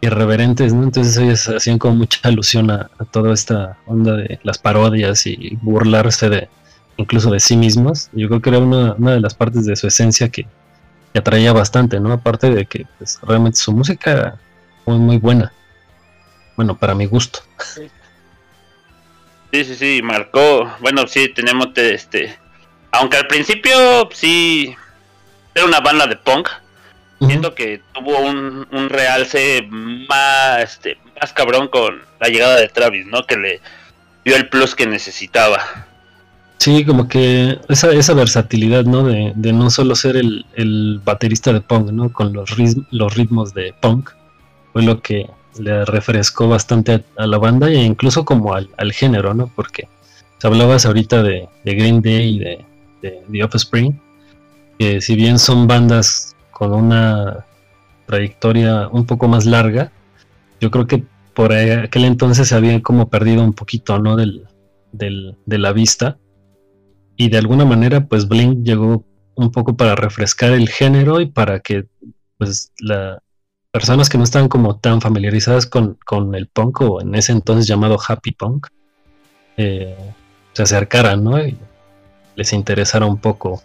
irreverentes, 0.00 0.72
¿no? 0.72 0.84
Entonces 0.84 1.18
ellos 1.18 1.46
hacían 1.50 1.78
como 1.78 1.96
mucha 1.96 2.26
alusión 2.26 2.70
a, 2.70 2.88
toda 3.10 3.34
esta 3.34 3.76
onda 3.84 4.16
de 4.16 4.40
las 4.42 4.56
parodias 4.56 5.26
y 5.26 5.58
burlarse 5.60 6.30
de 6.30 6.48
incluso 6.96 7.30
de 7.30 7.40
sí 7.40 7.58
mismos. 7.58 8.08
Yo 8.14 8.28
creo 8.28 8.40
que 8.40 8.48
era 8.48 8.58
una, 8.60 8.94
de 8.94 9.20
las 9.20 9.34
partes 9.34 9.66
de 9.66 9.76
su 9.76 9.86
esencia 9.86 10.30
que, 10.30 10.46
atraía 11.14 11.52
bastante, 11.52 12.00
¿no? 12.00 12.10
Aparte 12.10 12.48
de 12.48 12.64
que 12.64 12.86
pues, 12.96 13.18
realmente 13.22 13.58
su 13.58 13.72
música 13.72 14.12
era 14.12 14.38
muy, 14.86 14.98
muy 14.98 15.18
buena. 15.18 15.52
Bueno, 16.56 16.76
para 16.76 16.94
mi 16.94 17.06
gusto. 17.06 17.40
Sí, 19.52 19.64
sí, 19.64 19.74
sí, 19.76 20.00
marcó. 20.02 20.70
Bueno, 20.80 21.06
sí, 21.06 21.28
tenemos 21.28 21.68
este 21.76 22.36
aunque 22.98 23.16
al 23.16 23.26
principio 23.26 24.08
sí 24.12 24.74
era 25.54 25.66
una 25.66 25.80
banda 25.80 26.06
de 26.06 26.16
punk, 26.16 26.48
siento 27.20 27.54
que 27.54 27.80
tuvo 27.94 28.18
un, 28.20 28.66
un 28.70 28.88
realce 28.88 29.66
más, 29.70 30.62
este, 30.62 30.98
más 31.20 31.32
cabrón 31.32 31.68
con 31.68 32.02
la 32.20 32.28
llegada 32.28 32.56
de 32.56 32.68
Travis, 32.68 33.06
¿no? 33.06 33.24
Que 33.24 33.36
le 33.36 33.60
dio 34.24 34.36
el 34.36 34.48
plus 34.48 34.74
que 34.74 34.86
necesitaba. 34.86 35.60
Sí, 36.58 36.84
como 36.84 37.06
que 37.08 37.58
esa, 37.68 37.90
esa 37.92 38.14
versatilidad, 38.14 38.84
¿no? 38.84 39.04
De, 39.04 39.32
de 39.34 39.52
no 39.52 39.70
solo 39.70 39.94
ser 39.94 40.16
el, 40.16 40.46
el, 40.54 41.00
baterista 41.04 41.52
de 41.52 41.60
punk, 41.60 41.90
¿no? 41.90 42.12
Con 42.12 42.32
los, 42.32 42.50
los 42.90 43.14
ritmos 43.14 43.52
de 43.52 43.74
punk, 43.80 44.10
fue 44.72 44.82
lo 44.82 45.00
que 45.00 45.26
le 45.58 45.84
refrescó 45.84 46.48
bastante 46.48 47.04
a, 47.16 47.26
la 47.26 47.38
banda 47.38 47.68
e 47.68 47.82
incluso 47.82 48.24
como 48.24 48.54
al, 48.54 48.70
al, 48.76 48.92
género, 48.92 49.34
¿no? 49.34 49.50
Porque 49.54 49.88
se 50.38 50.46
hablabas 50.46 50.86
ahorita 50.86 51.22
de, 51.22 51.48
de 51.64 51.74
Green 51.74 52.02
Day 52.02 52.36
y 52.36 52.38
de, 52.38 52.64
de 53.02 53.22
The 53.30 53.44
Offspring, 53.44 54.00
que 54.78 55.00
si 55.00 55.14
bien 55.14 55.38
son 55.38 55.66
bandas 55.66 56.34
con 56.50 56.72
una 56.72 57.44
trayectoria 58.06 58.88
un 58.88 59.04
poco 59.04 59.28
más 59.28 59.46
larga, 59.46 59.92
yo 60.60 60.70
creo 60.70 60.86
que 60.86 61.04
por 61.34 61.52
aquel 61.52 62.06
entonces 62.06 62.48
se 62.48 62.54
había 62.54 62.80
como 62.80 63.10
perdido 63.10 63.44
un 63.44 63.52
poquito, 63.52 63.98
¿no? 63.98 64.16
Del, 64.16 64.46
de 64.92 65.58
la 65.58 65.72
vista. 65.72 66.18
Y 67.16 67.28
de 67.28 67.36
alguna 67.36 67.66
manera, 67.66 68.06
pues 68.06 68.26
Blink 68.26 68.64
llegó 68.64 69.04
un 69.34 69.52
poco 69.52 69.76
para 69.76 69.94
refrescar 69.94 70.52
el 70.52 70.68
género 70.70 71.20
y 71.20 71.26
para 71.26 71.60
que, 71.60 71.86
pues, 72.38 72.72
las 72.78 73.18
personas 73.76 74.08
que 74.08 74.16
no 74.16 74.24
estaban 74.24 74.48
como 74.48 74.76
tan 74.76 75.02
familiarizadas 75.02 75.66
con, 75.66 75.98
el 76.34 76.46
punk 76.46 76.80
o 76.80 77.02
en 77.02 77.14
ese 77.14 77.32
entonces 77.32 77.66
llamado 77.66 77.98
happy 78.08 78.32
punk, 78.32 78.68
eh, 79.58 79.94
se 80.54 80.62
acercaran, 80.62 81.22
¿no? 81.22 81.36
les 82.36 82.54
interesara 82.54 83.04
un 83.04 83.18
poco, 83.18 83.62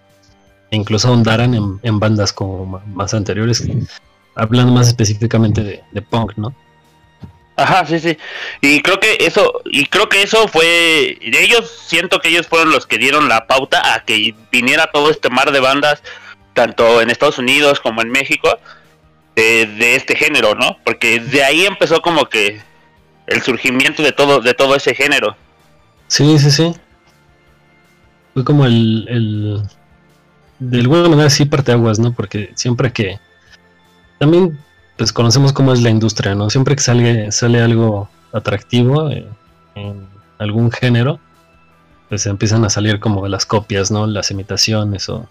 e 0.70 0.75
incluso 0.75 1.08
ahondaran 1.08 1.53
en, 1.82 2.00
bandas 2.01 2.34
como 2.34 2.82
más 2.88 3.13
anteriores, 3.13 3.65
hablando 4.36 4.74
más 4.74 4.89
específicamente 4.89 5.82
de, 5.94 6.01
punk, 6.01 6.34
¿no? 6.36 6.53
Ajá, 7.56 7.86
sí, 7.86 7.98
sí. 7.98 8.18
Y 8.60 8.82
creo 8.82 9.00
que 9.00 9.15
eso, 9.22 9.62
y 9.63 9.86
creo 9.86 10.10
que 10.10 10.24
eso 10.24 10.50
fue, 10.50 11.18
de 11.22 11.41
ellos 11.41 11.72
siento 11.88 12.20
que 12.20 12.27
ellos 12.27 12.48
fueron 12.48 12.74
los 12.74 12.86
que 12.86 12.98
dieron 12.98 13.30
la 13.30 13.48
pauta 13.48 13.94
a 13.94 14.03
que 14.03 14.36
viniera 14.51 14.91
todo 14.91 15.10
este 15.10 15.30
mar 15.30 15.53
de 15.53 15.62
bandas, 15.62 16.03
tanto 16.53 17.01
en 17.01 17.10
Estados 17.10 17.38
Unidos 17.38 17.80
como 17.80 18.01
en 18.01 18.10
México, 18.10 18.60
de, 19.35 19.95
este 19.95 20.15
género, 20.15 20.55
¿no? 20.55 20.77
Porque 20.83 21.19
de 21.19 21.43
ahí 21.43 21.65
empezó 21.65 22.01
como 22.01 22.25
que 22.25 22.61
el 23.27 23.41
surgimiento 23.41 24.03
de 24.03 24.11
todo, 24.11 24.39
de 24.39 24.53
todo 24.53 24.75
ese 24.75 24.93
género. 24.93 25.35
Sí, 26.07 26.38
sí, 26.39 26.51
sí 26.51 26.73
fue 28.33 28.43
como 28.43 28.65
el, 28.65 29.05
el 29.09 29.61
de 30.59 30.79
alguna 30.79 31.09
manera 31.09 31.29
sí 31.29 31.45
parte 31.45 31.71
aguas, 31.71 32.00
¿no? 32.00 32.13
Porque 32.13 32.51
siempre 32.55 32.91
que 32.93 33.19
también 34.19 34.59
pues 34.97 35.11
conocemos 35.11 35.53
cómo 35.53 35.73
es 35.73 35.81
la 35.81 35.89
industria, 35.89 36.35
¿no? 36.35 36.50
Siempre 36.50 36.75
que 36.75 36.81
sale, 36.81 37.31
sale 37.31 37.61
algo 37.61 38.09
atractivo 38.31 39.09
eh, 39.09 39.25
en 39.75 40.07
algún 40.38 40.71
género, 40.71 41.19
pues 42.09 42.25
empiezan 42.25 42.63
a 42.65 42.69
salir 42.69 43.00
como 43.00 43.27
las 43.27 43.45
copias, 43.45 43.89
¿no? 43.89 44.05
Las 44.05 44.31
imitaciones 44.31 45.09
o 45.09 45.27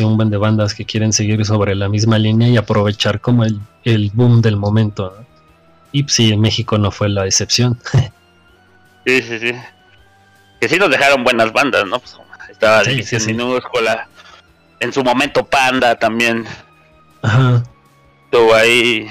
un 0.00 0.16
buen 0.16 0.30
de 0.30 0.36
bandas 0.36 0.74
que 0.74 0.84
quieren 0.84 1.12
seguir 1.12 1.44
sobre 1.44 1.74
la 1.74 1.88
misma 1.88 2.18
línea 2.18 2.48
y 2.48 2.56
aprovechar 2.56 3.20
como 3.20 3.44
el, 3.44 3.60
el 3.84 4.10
boom 4.12 4.40
del 4.42 4.56
momento, 4.56 5.14
¿no? 5.16 5.32
Y 5.92 6.04
pues, 6.04 6.14
sí, 6.14 6.32
en 6.32 6.40
México 6.40 6.78
no 6.78 6.90
fue 6.90 7.08
la 7.08 7.26
excepción. 7.26 7.78
sí, 9.06 9.22
sí, 9.22 9.38
sí. 9.38 9.52
Que 10.60 10.68
sí 10.68 10.76
nos 10.78 10.90
dejaron 10.90 11.22
buenas 11.22 11.52
bandas, 11.52 11.86
¿no? 11.86 11.98
Pues 11.98 12.16
estaba 12.50 12.84
sí, 12.84 13.02
sí, 13.02 13.18
minúscula. 13.26 14.08
En 14.80 14.92
su 14.92 15.04
momento 15.04 15.44
Panda 15.44 15.98
también. 15.98 16.46
Ajá. 17.20 17.62
Estuvo 18.24 18.54
ahí. 18.54 19.06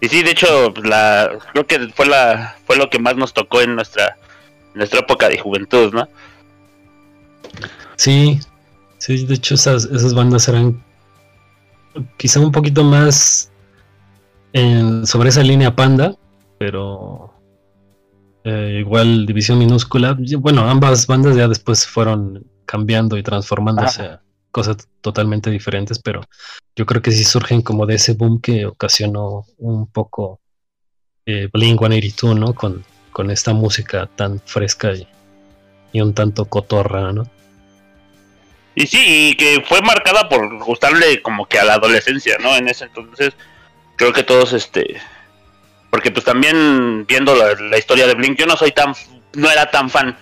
Y 0.00 0.08
sí, 0.08 0.22
de 0.22 0.32
hecho, 0.32 0.74
la, 0.82 1.30
creo 1.52 1.66
que 1.66 1.88
fue 1.94 2.06
la 2.06 2.56
fue 2.66 2.76
lo 2.76 2.90
que 2.90 2.98
más 2.98 3.16
nos 3.16 3.32
tocó 3.32 3.60
en 3.60 3.74
nuestra 3.74 4.16
nuestra 4.74 5.00
época 5.00 5.28
de 5.28 5.38
juventud, 5.38 5.92
¿no? 5.92 6.08
Sí, 7.96 8.40
sí, 9.02 9.26
de 9.26 9.34
hecho 9.34 9.54
esas, 9.56 9.86
esas 9.86 10.14
bandas 10.14 10.46
eran 10.46 10.80
quizá 12.16 12.38
un 12.38 12.52
poquito 12.52 12.84
más 12.84 13.50
en, 14.52 15.04
sobre 15.06 15.30
esa 15.30 15.42
línea 15.42 15.74
panda, 15.74 16.14
pero 16.58 17.34
eh, 18.44 18.78
igual 18.78 19.26
División 19.26 19.58
Minúscula. 19.58 20.16
Bueno, 20.38 20.68
ambas 20.68 21.08
bandas 21.08 21.34
ya 21.34 21.48
después 21.48 21.84
fueron 21.84 22.46
cambiando 22.64 23.16
y 23.16 23.24
transformándose 23.24 24.02
a 24.02 24.22
cosas 24.52 24.88
totalmente 25.00 25.50
diferentes, 25.50 25.98
pero 25.98 26.20
yo 26.76 26.86
creo 26.86 27.02
que 27.02 27.10
sí 27.10 27.24
surgen 27.24 27.60
como 27.62 27.86
de 27.86 27.96
ese 27.96 28.12
boom 28.12 28.40
que 28.40 28.66
ocasionó 28.66 29.46
un 29.58 29.88
poco 29.88 30.40
eh, 31.26 31.48
Blink 31.52 31.80
182, 31.80 32.38
¿no? 32.38 32.54
Con, 32.54 32.84
con 33.10 33.32
esta 33.32 33.52
música 33.52 34.08
tan 34.14 34.38
fresca 34.38 34.92
y, 34.92 35.08
y 35.92 36.00
un 36.00 36.14
tanto 36.14 36.44
cotorra, 36.44 37.12
¿no? 37.12 37.24
Y 38.74 38.86
sí, 38.86 39.30
y 39.30 39.34
que 39.36 39.62
fue 39.66 39.82
marcada 39.82 40.28
por 40.28 40.58
gustarle 40.64 41.20
como 41.22 41.46
que 41.46 41.58
a 41.58 41.64
la 41.64 41.74
adolescencia, 41.74 42.38
¿no? 42.40 42.56
En 42.56 42.68
ese 42.68 42.84
entonces, 42.84 43.34
creo 43.96 44.12
que 44.12 44.22
todos 44.22 44.52
este 44.52 45.00
porque 45.92 46.10
pues 46.10 46.24
también 46.24 47.04
viendo 47.06 47.34
la, 47.34 47.76
historia 47.76 48.06
de 48.06 48.14
Blink, 48.14 48.38
yo 48.38 48.46
no 48.46 48.56
soy 48.56 48.72
tan 48.72 48.94
no 49.34 49.50
era 49.50 49.70
tan 49.70 49.90
fan 49.90 50.16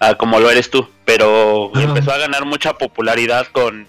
ah, 0.00 0.16
como 0.16 0.40
lo 0.40 0.50
eres 0.50 0.70
tú, 0.70 0.90
pero 1.04 1.70
empezó 1.76 2.10
a 2.12 2.18
ganar 2.18 2.44
mucha 2.44 2.74
popularidad 2.74 3.46
con 3.46 3.86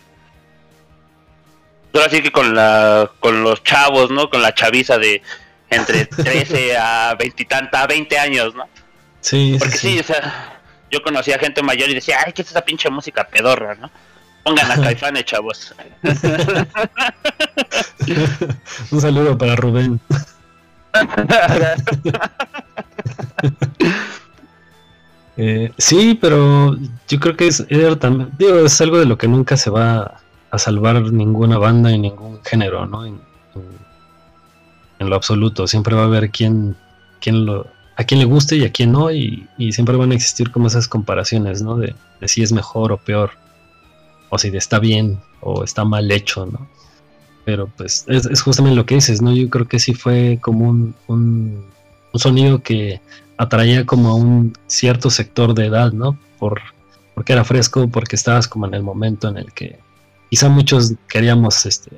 ahora 1.96 2.10
sí 2.12 2.22
que 2.22 2.32
con 2.32 2.54
la 2.54 3.10
con 3.20 3.42
los 3.42 3.64
chavos, 3.64 4.12
¿no? 4.12 4.30
Con 4.30 4.44
la 4.44 4.54
chaviza 4.54 5.00
de 5.00 5.24
entre 5.72 6.06
13 6.06 6.78
a 6.78 7.16
20 7.18 7.42
y 7.42 7.46
tanta, 7.48 7.88
20 7.88 8.20
años, 8.20 8.54
¿no? 8.54 8.70
Sí, 9.22 9.56
Porque 9.58 9.78
sí, 9.78 9.98
o 9.98 10.04
sea, 10.04 10.55
yo 10.96 11.04
conocía 11.04 11.38
gente 11.38 11.62
mayor 11.62 11.90
y 11.90 11.96
decía, 11.96 12.20
ay, 12.26 12.32
¿qué 12.32 12.42
es 12.42 12.50
esa 12.50 12.62
pinche 12.62 12.90
música 12.90 13.28
pedorra, 13.28 13.76
no? 13.76 13.92
Pongan 14.44 14.72
a 14.72 14.76
Caifanes, 14.82 15.26
chavos. 15.26 15.76
Un 18.92 19.02
saludo 19.02 19.38
para 19.38 19.56
Rubén. 19.56 20.00
Eh, 25.38 25.70
sí, 25.78 26.18
pero 26.22 26.78
yo 27.10 27.20
creo 27.20 27.36
que 27.36 27.48
es, 27.48 27.68
también, 28.00 28.32
digo, 28.38 28.60
es 28.60 28.80
algo 28.80 28.98
de 28.98 29.06
lo 29.06 29.18
que 29.18 29.28
nunca 29.28 29.58
se 29.58 29.70
va 29.70 30.22
a 30.50 30.58
salvar 30.58 31.02
ninguna 31.12 31.58
banda 31.58 31.92
y 31.92 32.00
ningún 32.00 32.42
género, 32.46 32.86
¿no? 32.86 33.06
En, 33.06 33.20
lo 34.98 35.14
absoluto. 35.14 35.68
Siempre 35.68 35.94
va 35.94 36.04
a 36.04 36.06
haber 36.06 36.32
quien, 36.32 36.78
quien 37.20 37.46
lo, 37.46 37.68
a 37.96 38.04
quien 38.04 38.20
le 38.20 38.26
guste 38.26 38.58
y 38.58 38.66
a 38.66 38.72
quien 38.72 38.92
no, 38.92 39.12
y, 39.12 39.48
siempre 39.72 39.96
van 39.96 40.12
a 40.12 40.16
existir 40.16 40.52
como 40.52 40.68
esas 40.68 40.88
comparaciones, 40.88 41.62
¿no? 41.62 41.78
De, 41.78 41.96
si 42.28 42.44
es 42.44 42.52
mejor 42.52 42.92
o 42.92 42.98
peor, 42.98 43.32
o 44.30 44.38
si 44.38 44.50
está 44.56 44.80
bien 44.80 45.20
o 45.42 45.64
está 45.64 45.86
mal 45.86 46.12
hecho, 46.12 46.46
¿no? 46.46 46.68
Pero 47.46 47.68
pues 47.78 48.06
es, 48.08 48.42
justamente 48.42 48.76
lo 48.76 48.86
que 48.86 48.96
dices, 48.96 49.22
¿no? 49.22 49.34
Yo 49.34 49.50
creo 49.50 49.68
que 49.68 49.80
sí 49.80 49.94
fue 49.94 50.40
como 50.42 50.68
un, 50.68 50.96
un, 51.08 51.66
sonido 52.16 52.64
que 52.64 53.02
atraía 53.38 53.86
como 53.86 54.10
a 54.10 54.16
un 54.16 54.54
cierto 54.68 55.10
sector 55.10 55.54
de 55.54 55.66
edad, 55.68 55.92
¿no? 55.92 56.18
Por, 56.40 56.62
porque 57.14 57.34
era 57.34 57.44
fresco, 57.44 57.88
porque 57.88 58.16
estabas 58.16 58.48
como 58.48 58.66
en 58.66 58.74
el 58.74 58.84
momento 58.84 59.28
en 59.28 59.38
el 59.38 59.54
que 59.54 59.80
quizá 60.30 60.50
muchos 60.50 60.94
queríamos 61.08 61.66
este, 61.66 61.92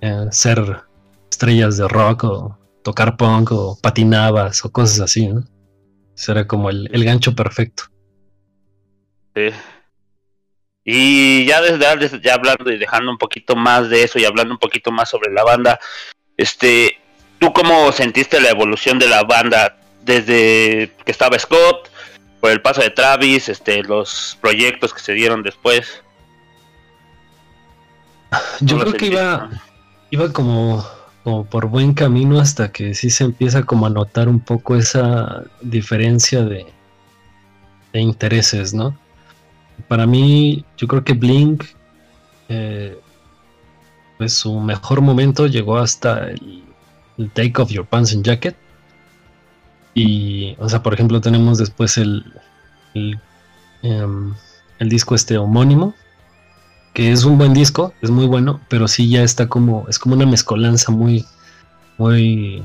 eh, 0.00 0.26
ser 0.30 0.82
estrellas 1.30 1.76
de 1.78 1.88
rock 1.88 2.24
o 2.24 2.58
tocar 2.82 3.16
punk 3.16 3.52
o 3.52 3.78
patinabas 3.80 4.64
o 4.64 4.72
cosas 4.72 5.00
así, 5.00 5.28
¿no? 5.28 5.44
Eso 6.16 6.32
era 6.32 6.46
como 6.46 6.70
el, 6.70 7.04
gancho 7.04 7.34
perfecto. 7.34 7.84
Sí. 9.34 9.50
Y 10.84 11.46
ya 11.46 11.60
desde 11.60 12.20
ya 12.20 12.34
hablando 12.34 12.70
y 12.70 12.78
dejando 12.78 13.10
un 13.10 13.18
poquito 13.18 13.56
más 13.56 13.88
de 13.88 14.02
eso 14.02 14.18
y 14.18 14.24
hablando 14.24 14.54
un 14.54 14.58
poquito 14.58 14.90
más 14.90 15.08
sobre 15.08 15.32
la 15.32 15.44
banda, 15.44 15.78
este, 16.36 16.98
¿tú 17.38 17.52
cómo 17.52 17.92
sentiste 17.92 18.40
la 18.40 18.50
evolución 18.50 18.98
de 18.98 19.08
la 19.08 19.22
banda 19.22 19.78
desde 20.02 20.92
que 21.04 21.12
estaba 21.12 21.38
Scott, 21.38 21.88
por 22.40 22.50
el 22.50 22.60
paso 22.60 22.82
de 22.82 22.90
Travis, 22.90 23.48
este, 23.48 23.82
los 23.84 24.36
proyectos 24.40 24.92
que 24.92 25.00
se 25.00 25.12
dieron 25.12 25.42
después? 25.42 26.02
Yo 28.60 28.78
creo 28.78 28.92
que 28.94 29.06
iba, 29.06 29.50
iba 30.10 30.32
como 30.32 30.84
como 31.24 31.44
por 31.44 31.66
buen 31.66 31.94
camino 31.94 32.40
hasta 32.40 32.72
que 32.72 32.94
sí 32.94 33.10
se 33.10 33.24
empieza 33.24 33.62
como 33.62 33.86
a 33.86 33.90
notar 33.90 34.28
un 34.28 34.40
poco 34.40 34.76
esa 34.76 35.44
diferencia 35.60 36.44
de, 36.44 36.66
intereses, 37.94 38.72
¿no? 38.72 38.96
Para 39.86 40.06
mí, 40.06 40.64
yo 40.78 40.88
creo 40.88 41.04
que 41.04 41.12
Blink, 41.12 41.64
eh, 42.48 42.98
pues 44.16 44.32
su 44.32 44.58
mejor 44.60 45.02
momento 45.02 45.46
llegó 45.46 45.76
hasta 45.76 46.30
el, 46.30 46.62
Take 47.34 47.52
Off 47.58 47.70
Your 47.70 47.86
Pants 47.86 48.14
and 48.14 48.24
Jacket. 48.24 48.56
Y, 49.94 50.56
o 50.58 50.68
sea, 50.68 50.82
por 50.82 50.94
ejemplo, 50.94 51.20
tenemos 51.20 51.58
después 51.58 51.98
el, 51.98 52.24
el, 52.94 53.20
em, 53.82 54.34
el 54.78 54.88
disco 54.88 55.14
este 55.14 55.36
homónimo, 55.36 55.94
que 56.92 57.12
es 57.12 57.24
un 57.24 57.38
buen 57.38 57.54
disco, 57.54 57.94
es 58.02 58.10
muy 58.10 58.26
bueno, 58.26 58.60
pero 58.68 58.86
sí 58.88 59.08
ya 59.08 59.22
está 59.22 59.48
como, 59.48 59.86
es 59.88 59.98
como 59.98 60.14
una 60.14 60.26
mezcolanza 60.26 60.92
muy, 60.92 61.24
muy 61.98 62.64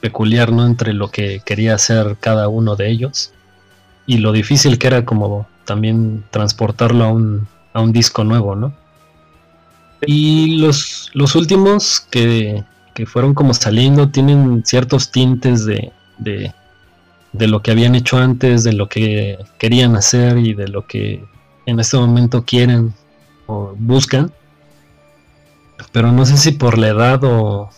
peculiar, 0.00 0.52
¿no? 0.52 0.66
Entre 0.66 0.92
lo 0.92 1.10
que 1.10 1.40
quería 1.44 1.74
hacer 1.74 2.16
cada 2.20 2.48
uno 2.48 2.76
de 2.76 2.90
ellos 2.90 3.32
y 4.06 4.18
lo 4.18 4.32
difícil 4.32 4.78
que 4.78 4.86
era 4.86 5.04
como 5.04 5.46
también 5.64 6.24
transportarlo 6.30 7.04
a 7.04 7.08
un, 7.08 7.48
a 7.72 7.80
un 7.80 7.92
disco 7.92 8.24
nuevo, 8.24 8.54
¿no? 8.54 8.72
Y 10.06 10.58
los, 10.58 11.10
los 11.14 11.34
últimos 11.34 12.00
que, 12.00 12.62
que 12.94 13.06
fueron 13.06 13.34
como 13.34 13.54
saliendo 13.54 14.10
tienen 14.10 14.62
ciertos 14.64 15.10
tintes 15.10 15.64
de, 15.64 15.92
de, 16.18 16.52
de 17.32 17.46
lo 17.48 17.62
que 17.62 17.70
habían 17.70 17.94
hecho 17.94 18.18
antes, 18.18 18.62
de 18.62 18.74
lo 18.74 18.88
que 18.88 19.38
querían 19.58 19.96
hacer 19.96 20.38
y 20.38 20.52
de 20.52 20.68
lo 20.68 20.86
que 20.86 21.24
en 21.64 21.80
este 21.80 21.96
momento 21.96 22.44
quieren 22.44 22.94
o 23.46 23.74
buscan. 23.76 24.32
Pero 25.92 26.12
no 26.12 26.24
sé 26.24 26.36
si 26.36 26.52
por 26.52 26.78
la 26.78 26.88
edad 26.88 27.24
o 27.24 27.70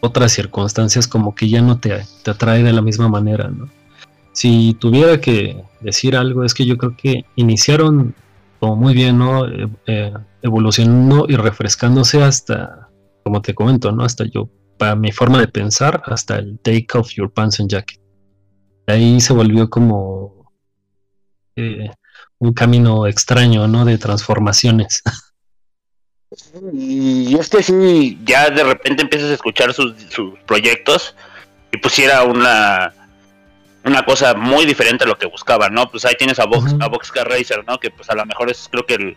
otras 0.00 0.32
circunstancias 0.32 1.06
como 1.06 1.34
que 1.34 1.48
ya 1.48 1.62
no 1.62 1.78
te, 1.78 2.04
te 2.22 2.30
atrae 2.30 2.62
de 2.62 2.72
la 2.72 2.82
misma 2.82 3.08
manera, 3.08 3.48
¿no? 3.48 3.68
Si 4.32 4.74
tuviera 4.74 5.20
que 5.20 5.62
decir 5.80 6.16
algo, 6.16 6.44
es 6.44 6.54
que 6.54 6.64
yo 6.64 6.78
creo 6.78 6.96
que 6.96 7.24
iniciaron 7.36 8.14
como 8.58 8.76
muy 8.76 8.94
bien, 8.94 9.18
¿no? 9.18 9.46
Eh, 9.46 9.68
eh, 9.86 10.12
evolucionando 10.40 11.26
y 11.28 11.36
refrescándose 11.36 12.22
hasta, 12.22 12.88
como 13.24 13.42
te 13.42 13.54
comento, 13.54 13.92
¿no? 13.92 14.04
Hasta 14.04 14.24
yo, 14.24 14.48
para 14.78 14.96
mi 14.96 15.12
forma 15.12 15.38
de 15.40 15.48
pensar, 15.48 16.02
hasta 16.06 16.36
el 16.38 16.58
Take 16.60 16.86
Off 16.94 17.10
Your 17.14 17.30
Pants 17.30 17.60
and 17.60 17.68
Jacket. 17.68 18.00
Ahí 18.86 19.20
se 19.20 19.32
volvió 19.32 19.68
como 19.68 20.46
eh, 21.56 21.90
un 22.42 22.52
camino 22.52 23.06
extraño, 23.06 23.68
¿no? 23.68 23.84
De 23.84 23.98
transformaciones. 23.98 25.02
Y 26.72 27.38
es 27.38 27.50
que 27.50 27.62
sí, 27.62 28.18
ya 28.24 28.48
de 28.48 28.64
repente 28.64 29.02
empiezas 29.02 29.28
a 29.28 29.34
escuchar 29.34 29.74
sus, 29.74 29.92
proyectos 30.46 31.14
y 31.70 31.76
pues 31.76 31.98
era 31.98 32.22
una 32.22 32.94
una 33.84 34.02
cosa 34.06 34.32
muy 34.32 34.64
diferente 34.64 35.04
a 35.04 35.08
lo 35.08 35.18
que 35.18 35.26
buscaban, 35.26 35.74
¿no? 35.74 35.90
Pues 35.90 36.06
ahí 36.06 36.14
tienes 36.18 36.38
a 36.38 36.46
Box, 36.46 36.74
a 36.80 36.88
Boxcar 36.88 37.28
Racer, 37.28 37.62
¿no? 37.66 37.78
Que 37.78 37.90
pues 37.90 38.08
a 38.08 38.14
lo 38.14 38.24
mejor 38.24 38.50
es 38.50 38.66
creo 38.70 38.86
que 38.86 38.94
el, 38.94 39.16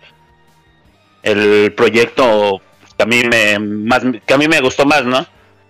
el 1.23 1.71
proyecto 1.71 2.61
que 2.97 3.03
a 3.03 3.05
mí 3.05 3.23
me 3.23 3.59
más 3.59 4.01
que 4.25 4.33
a 4.33 4.37
mí 4.37 4.49
me 4.49 4.59
gustó 4.59 4.85
más, 4.85 5.05
¿no? 5.05 5.25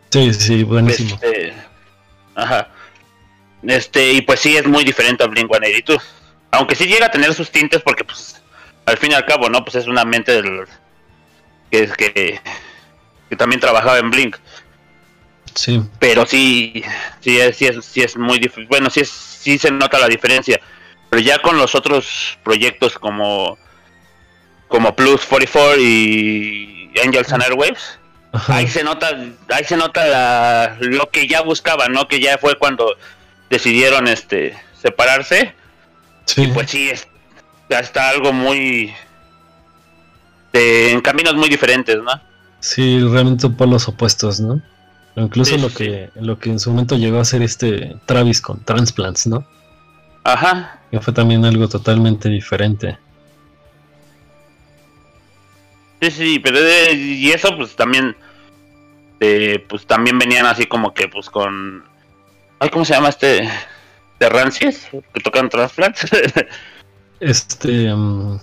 Sí, 0.10 0.34
sí, 0.34 0.64
buenísimo. 0.64 1.14
Este, 1.22 1.54
ajá. 2.34 2.70
Este, 3.62 4.14
y 4.14 4.22
pues 4.22 4.40
sí 4.40 4.58
es 4.58 4.66
muy 4.66 4.84
diferente 4.84 5.24
a 5.24 5.28
Blink 5.28 5.48
182. 5.48 6.15
Aunque 6.56 6.76
sí 6.76 6.86
llega 6.86 7.08
a 7.08 7.12
tener 7.12 7.34
sus 7.34 7.52
tintes 7.52 7.82
porque 7.82 8.04
pues 8.04 8.42
al 8.86 8.98
fin 8.98 9.12
y 9.12 9.16
al 9.16 9.26
cabo, 9.26 9.50
¿no? 9.50 9.64
Pues 9.64 9.76
es 9.76 9.88
una 9.88 10.06
mente 10.06 10.32
del, 10.32 10.66
que, 11.72 11.88
que, 11.88 12.40
que 13.30 13.36
también 13.36 13.60
trabajaba 13.60 13.98
en 13.98 14.10
Blink. 14.10 14.38
Sí. 15.54 15.82
Pero 16.00 16.26
sí, 16.26 16.84
sí 17.22 17.40
es, 17.40 17.58
sí 17.58 17.66
es, 17.66 17.86
sí 17.86 18.02
es 18.02 18.18
muy 18.18 18.40
difícil. 18.40 18.68
Bueno, 18.68 18.90
sí, 18.90 19.02
es, 19.02 19.10
sí 19.10 19.58
se 19.58 19.72
nota 19.72 20.00
la 20.00 20.08
diferencia. 20.08 20.60
Pero 21.10 21.22
ya 21.22 21.40
con 21.40 21.58
los 21.58 21.76
otros 21.76 22.38
proyectos 22.44 22.98
como, 22.98 23.58
como 24.68 24.96
Plus 24.96 25.26
44 25.26 25.80
y 25.80 26.92
Angels 27.04 27.32
and 27.32 27.44
Airwaves, 27.44 28.00
ahí 28.48 28.68
se 28.68 28.84
nota, 28.84 29.18
ahí 29.50 29.64
se 29.64 29.78
nota 29.78 30.78
lo 30.80 31.10
que 31.10 31.28
ya 31.28 31.42
buscaban, 31.42 31.92
¿no? 31.92 32.08
Que 32.08 32.20
ya 32.20 32.38
fue 32.38 32.58
cuando 32.58 32.96
decidieron 33.50 34.08
este 34.08 34.58
separarse 34.82 35.54
Sí. 36.26 36.48
pues 36.54 36.72
sí, 36.72 36.90
es, 36.90 37.08
está 37.70 38.10
algo 38.10 38.34
muy... 38.34 38.94
en 40.54 41.02
caminos 41.02 41.36
muy 41.36 41.50
diferentes, 41.50 41.98
¿no? 41.98 42.12
Sí, 42.60 43.00
realmente 43.00 43.50
por 43.50 43.68
los 43.68 43.88
opuestos, 43.88 44.40
¿no? 44.40 44.62
Incluso 45.16 45.58
lo 45.58 45.70
que 45.70 46.10
lo 46.16 46.38
que 46.40 46.50
en 46.50 46.60
su 46.60 46.72
momento 46.72 46.98
llegó 46.98 47.20
a 47.20 47.26
ser 47.26 47.42
este 47.42 47.96
Travis 48.06 48.42
con 48.42 48.64
Transplants, 48.66 49.28
¿no? 49.28 49.46
Ajá. 50.24 50.82
Que 50.92 51.00
fue 51.00 51.14
también 51.14 51.46
algo 51.46 51.70
totalmente 51.70 52.28
diferente. 52.28 52.98
Sí, 56.02 56.12
sí, 56.12 56.40
pero 56.40 56.60
y 56.94 57.32
eso 57.32 57.56
pues 57.56 57.76
también 57.76 58.16
eh, 59.22 59.64
pues 59.70 59.86
también 59.86 60.20
venían 60.20 60.46
así 60.46 60.66
como 60.66 60.94
que 60.94 61.08
pues 61.08 61.30
con 61.30 61.86
ay, 62.60 62.70
¿cómo 62.70 62.84
se 62.84 62.94
llama 62.94 63.10
este? 63.10 63.50
De 64.20 64.30
Rancias 64.30 64.88
que 64.92 65.20
tocan 65.22 65.50
Transplants. 65.50 66.08
este. 67.20 67.94
Um... 67.94 68.40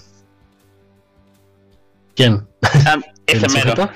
¿Quién? 2.14 2.46
Ah, 2.62 2.98
ese 3.26 3.48
mero. 3.48 3.90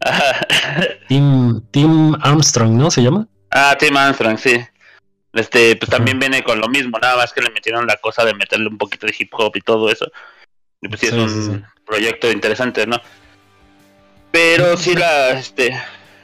Tim, 1.08 1.60
Tim 1.70 2.14
Armstrong, 2.20 2.72
¿no? 2.72 2.90
¿Se 2.90 3.02
llama? 3.02 3.26
Ah, 3.50 3.76
Tim 3.78 3.96
Armstrong, 3.96 4.38
sí. 4.38 4.64
Este, 5.32 5.74
pues 5.76 5.90
también 5.90 6.18
viene 6.20 6.44
con 6.44 6.60
lo 6.60 6.68
mismo, 6.68 6.98
nada 6.98 7.16
más 7.16 7.32
que 7.32 7.42
le 7.42 7.50
metieron 7.50 7.86
la 7.86 7.96
cosa 7.96 8.24
de 8.24 8.34
meterle 8.34 8.68
un 8.68 8.78
poquito 8.78 9.06
de 9.06 9.14
hip 9.18 9.30
hop 9.32 9.56
y 9.56 9.60
todo 9.60 9.90
eso. 9.90 10.06
Y 10.80 10.88
pues 10.88 11.00
sí, 11.00 11.06
es 11.06 11.12
un 11.14 11.64
proyecto 11.84 12.30
interesante, 12.30 12.86
¿no? 12.86 13.00
Pero 14.30 14.76
sí 14.76 14.94
la, 14.94 15.30
este, 15.30 15.76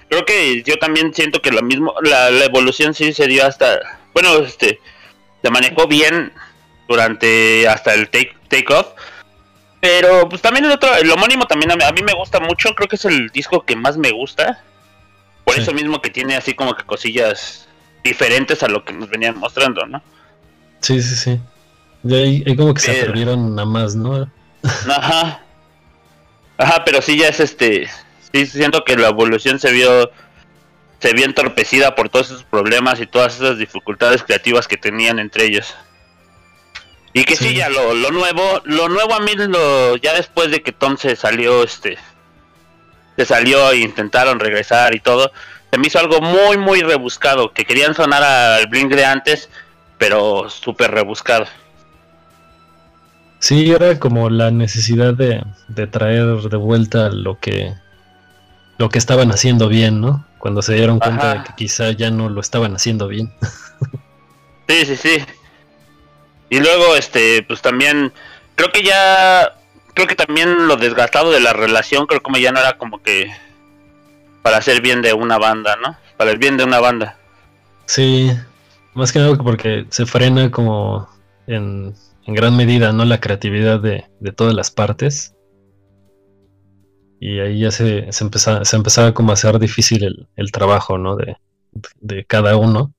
creo 0.09 0.25
que 0.25 0.63
yo 0.63 0.79
también 0.79 1.13
siento 1.13 1.43
que 1.43 1.51
lo 1.51 1.63
mismo, 1.63 1.95
la, 2.03 2.31
la 2.31 2.45
evolución 2.45 2.95
sí 2.95 3.13
se 3.13 3.27
dio 3.27 3.45
hasta 3.45 4.00
bueno, 4.13 4.39
este, 4.39 4.81
se 5.43 5.51
manejó 5.51 5.87
bien 5.87 6.33
durante 6.89 7.69
hasta 7.69 7.95
el 7.95 8.09
take, 8.11 8.35
take 8.49 8.73
off. 8.73 8.89
Pero 9.81 10.29
pues 10.29 10.43
también 10.43 10.67
el 10.67 10.73
otro, 10.73 10.95
el 10.95 11.11
homónimo 11.11 11.47
también 11.47 11.73
a 11.73 11.93
mí, 11.93 12.03
me 12.03 12.13
gusta 12.13 12.39
mucho, 12.39 12.75
creo 12.75 12.89
que 12.89 12.97
es 12.97 13.05
el 13.07 13.31
disco 13.31 13.65
que 13.65 13.77
más 13.77 13.97
me 13.97 14.11
gusta. 14.11 14.63
Por 15.45 15.59
eso 15.59 15.73
mismo 15.73 16.01
que 16.01 16.11
tiene 16.11 16.37
así 16.37 16.55
como 16.55 16.75
que 16.75 16.85
cosillas 16.85 17.67
diferentes 18.05 18.63
a 18.63 18.69
lo 18.69 18.85
que 18.85 18.93
nos 18.93 19.09
venían 19.09 19.39
mostrando, 19.39 19.85
¿no? 19.87 20.03
Sí, 20.81 21.03
sí, 21.03 21.15
sí. 21.17 21.41
Y 22.05 22.15
ahí, 22.15 22.57
como 22.57 22.75
que 22.75 22.81
se 22.81 23.01
atrevieron 23.01 23.59
a 23.59 23.65
más, 23.65 23.95
¿no? 23.95 24.31
Ajá. 24.89 25.41
Ajá, 26.59 26.85
pero 26.85 27.01
sí 27.01 27.17
ya 27.17 27.29
es 27.29 27.41
este. 27.41 27.89
Sí, 28.33 28.47
siento 28.47 28.85
que 28.85 28.97
la 28.97 29.09
evolución 29.09 29.59
se 29.59 29.73
vio. 29.73 30.11
Se 31.01 31.13
vio 31.13 31.25
entorpecida 31.25 31.95
por 31.95 32.09
todos 32.09 32.27
esos 32.27 32.45
problemas 32.45 33.01
y 33.01 33.07
todas 33.07 33.37
esas 33.37 33.59
dificultades 33.59 34.23
creativas 34.23 34.69
que 34.69 34.77
tenían 34.77 35.19
entre 35.19 35.45
ellos. 35.47 35.75
Y 37.13 37.25
que 37.25 37.35
sí, 37.35 37.55
ya 37.55 37.69
lo, 37.69 37.95
lo, 37.95 38.11
nuevo, 38.11 38.63
lo 38.65 38.89
nuevo 38.89 39.15
a 39.15 39.21
mí 39.21 39.33
lo, 39.35 39.97
ya 39.97 40.15
después 40.15 40.51
de 40.51 40.63
que 40.63 40.71
Tom 40.71 40.97
se 40.97 41.17
salió, 41.17 41.65
este, 41.65 41.99
se 43.17 43.25
salió 43.25 43.73
e 43.73 43.79
intentaron 43.79 44.39
regresar 44.39 44.95
y 44.95 45.01
todo, 45.01 45.33
se 45.73 45.79
me 45.79 45.89
hizo 45.89 45.99
algo 45.99 46.21
muy 46.21 46.57
muy 46.57 46.83
rebuscado, 46.83 47.53
que 47.53 47.65
querían 47.65 47.95
sonar 47.95 48.23
al 48.23 48.67
Blink 48.69 48.93
de 48.93 49.05
antes, 49.05 49.49
pero 49.99 50.49
súper 50.49 50.93
rebuscado. 50.93 51.47
Sí, 53.41 53.73
era 53.73 53.99
como 53.99 54.31
la 54.31 54.51
necesidad 54.51 55.15
de, 55.15 55.43
de 55.67 55.87
traer 55.89 56.27
de 56.27 56.57
vuelta 56.57 57.09
lo 57.09 57.41
que 57.41 57.75
lo 58.79 58.89
que 58.89 58.99
estaban 58.99 59.31
haciendo 59.31 59.69
bien, 59.69 60.01
¿no? 60.01 60.25
Cuando 60.41 60.63
se 60.63 60.75
dieron 60.75 60.99
cuenta 60.99 61.35
de 61.35 61.45
que 61.45 61.53
quizá 61.55 61.91
ya 61.93 62.11
no 62.11 62.31
lo 62.31 62.41
estaban 62.41 62.75
haciendo 62.75 63.07
bien. 63.09 63.33
sí, 64.69 64.87
sí, 64.87 64.97
sí. 64.97 65.25
Y 66.49 66.59
luego, 66.59 66.97
este, 66.97 67.45
pues 67.45 67.61
también, 67.61 68.13
creo 68.57 68.73
que 68.73 68.83
ya, 68.83 69.55
creo 69.95 70.09
que 70.09 70.17
también 70.17 70.67
lo 70.67 70.77
desgastado 70.77 71.31
de 71.31 71.41
la 71.41 71.53
relación, 71.53 72.07
creo 72.07 72.23
como 72.23 72.39
ya 72.39 72.53
no 72.53 72.59
era 72.59 72.79
como 72.79 73.03
que 73.03 73.31
para 74.43 74.57
hacer 74.57 74.81
bien 74.81 75.03
de 75.03 75.13
una 75.13 75.39
banda, 75.39 75.77
¿no? 75.77 75.97
Para 76.17 76.31
el 76.31 76.39
bien 76.39 76.57
de 76.57 76.65
una 76.65 76.81
banda. 76.81 77.19
Sí, 77.85 78.33
más 78.95 79.13
que 79.13 79.19
nada 79.19 79.37
porque 79.37 79.85
se 79.91 80.07
frena 80.07 80.51
como 80.51 81.07
en, 81.47 81.95
en 82.27 82.35
gran 82.35 82.57
medida, 82.57 82.93
¿no? 82.93 83.05
La 83.05 83.21
creatividad 83.21 83.79
de, 83.79 84.07
de 84.21 84.33
todas 84.33 84.55
las 84.55 84.71
partes. 84.71 85.35
Y 87.21 87.39
ahí 87.39 87.61
ya 87.61 87.71
se, 87.71 88.11
se, 88.11 88.25
empezaba, 88.25 88.65
se 88.65 88.77
empezaba 88.77 89.13
como 89.13 89.31
a 89.31 89.35
hacer 89.35 89.59
difícil 89.59 90.05
el, 90.05 90.27
el 90.37 90.51
trabajo, 90.51 90.97
¿no? 90.97 91.17
De, 91.17 91.37
de 92.01 92.25
cada 92.25 92.57
uno. 92.57 92.95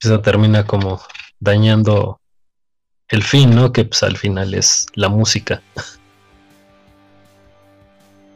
Eso 0.00 0.20
termina 0.20 0.64
como 0.64 1.02
dañando 1.40 2.20
el 3.08 3.24
fin, 3.24 3.54
¿no? 3.54 3.72
Que 3.72 3.84
pues 3.84 4.02
al 4.04 4.16
final 4.16 4.54
es 4.54 4.86
la 4.94 5.08
música. 5.08 5.60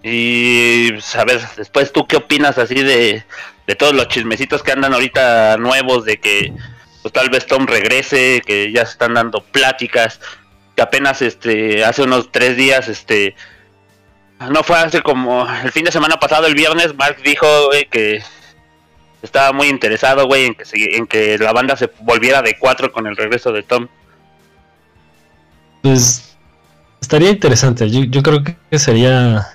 Y 0.03 0.92
pues, 0.92 1.16
a 1.16 1.25
ver, 1.25 1.40
después 1.57 1.92
tú 1.92 2.07
qué 2.07 2.16
opinas 2.16 2.59
así 2.59 2.75
de, 2.75 3.25
de 3.66 3.75
todos 3.75 3.95
los 3.95 4.09
chismecitos 4.09 4.62
que 4.62 4.73
andan 4.73 4.92
ahorita 4.92 5.57
nuevos, 5.57 6.05
de 6.05 6.19
que 6.19 6.53
pues, 7.03 7.12
tal 7.12 7.31
vez 7.31 7.47
Tom 7.47 7.66
regrese, 7.66 8.42
que 8.45 8.73
ya 8.73 8.85
se 8.85 8.92
están 8.92 9.14
dando 9.14 9.40
pláticas, 9.42 10.21
que 10.75 10.83
apenas 10.83 11.23
este 11.23 11.85
hace 11.85 12.03
unos 12.03 12.31
tres 12.31 12.57
días, 12.57 12.88
este 12.88 13.35
no 14.38 14.62
fue 14.62 14.79
hace 14.79 15.03
como 15.03 15.46
el 15.64 15.72
fin 15.72 15.85
de 15.85 15.92
semana 15.92 16.16
pasado, 16.16 16.46
el 16.46 16.55
viernes, 16.55 16.94
Mark 16.94 17.16
dijo 17.25 17.46
que 17.90 18.22
estaba 19.22 19.53
muy 19.53 19.68
interesado, 19.68 20.27
güey, 20.27 20.46
en 20.46 20.55
que, 20.55 20.96
en 20.96 21.07
que 21.07 21.38
la 21.38 21.53
banda 21.53 21.77
se 21.77 21.90
volviera 22.01 22.42
de 22.42 22.59
cuatro 22.59 22.92
con 22.92 23.07
el 23.07 23.16
regreso 23.16 23.53
de 23.53 23.62
Tom. 23.62 23.88
Pues 25.83 26.37
estaría 27.01 27.31
interesante. 27.31 27.88
Yo, 27.90 28.22
creo 28.22 28.42
que 28.42 28.79
sería 28.79 29.46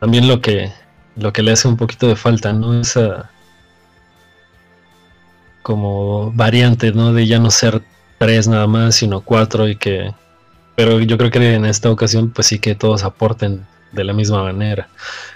también 0.00 0.28
lo 0.28 0.40
que 0.40 0.70
lo 1.18 1.32
que 1.32 1.42
le 1.42 1.52
hace 1.52 1.68
un 1.68 1.76
poquito 1.76 2.06
de 2.06 2.16
falta, 2.16 2.52
¿no? 2.52 2.80
Esa 2.80 3.30
como 5.62 6.32
variante, 6.32 6.92
¿no? 6.92 7.12
De 7.12 7.26
ya 7.26 7.38
no 7.38 7.50
ser 7.50 7.82
tres 8.18 8.48
nada 8.48 8.66
más, 8.66 8.94
sino 8.94 9.20
cuatro 9.20 9.68
y 9.68 9.76
que... 9.76 10.14
Pero 10.76 11.00
yo 11.00 11.18
creo 11.18 11.30
que 11.30 11.54
en 11.54 11.64
esta 11.64 11.90
ocasión 11.90 12.30
pues 12.30 12.46
sí 12.46 12.58
que 12.60 12.74
todos 12.74 13.02
aporten 13.02 13.66
de 13.92 14.04
la 14.04 14.12
misma 14.12 14.42
manera. 14.42 14.88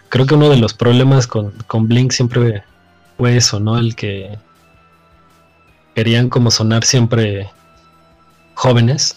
Creo 0.09 0.27
que 0.27 0.35
uno 0.35 0.49
de 0.49 0.57
los 0.57 0.75
problemas 0.75 1.27
con, 1.27 1.53
con 1.67 1.89
Blink 1.89 2.13
siempre 2.13 2.63
fue 3.17 3.37
eso, 3.37 3.61
¿no? 3.61 3.79
El 3.79 3.95
que 3.97 4.39
querían 5.95 6.29
como 6.29 6.51
sonar 6.51 6.85
siempre 6.85 7.51
jóvenes 8.55 9.17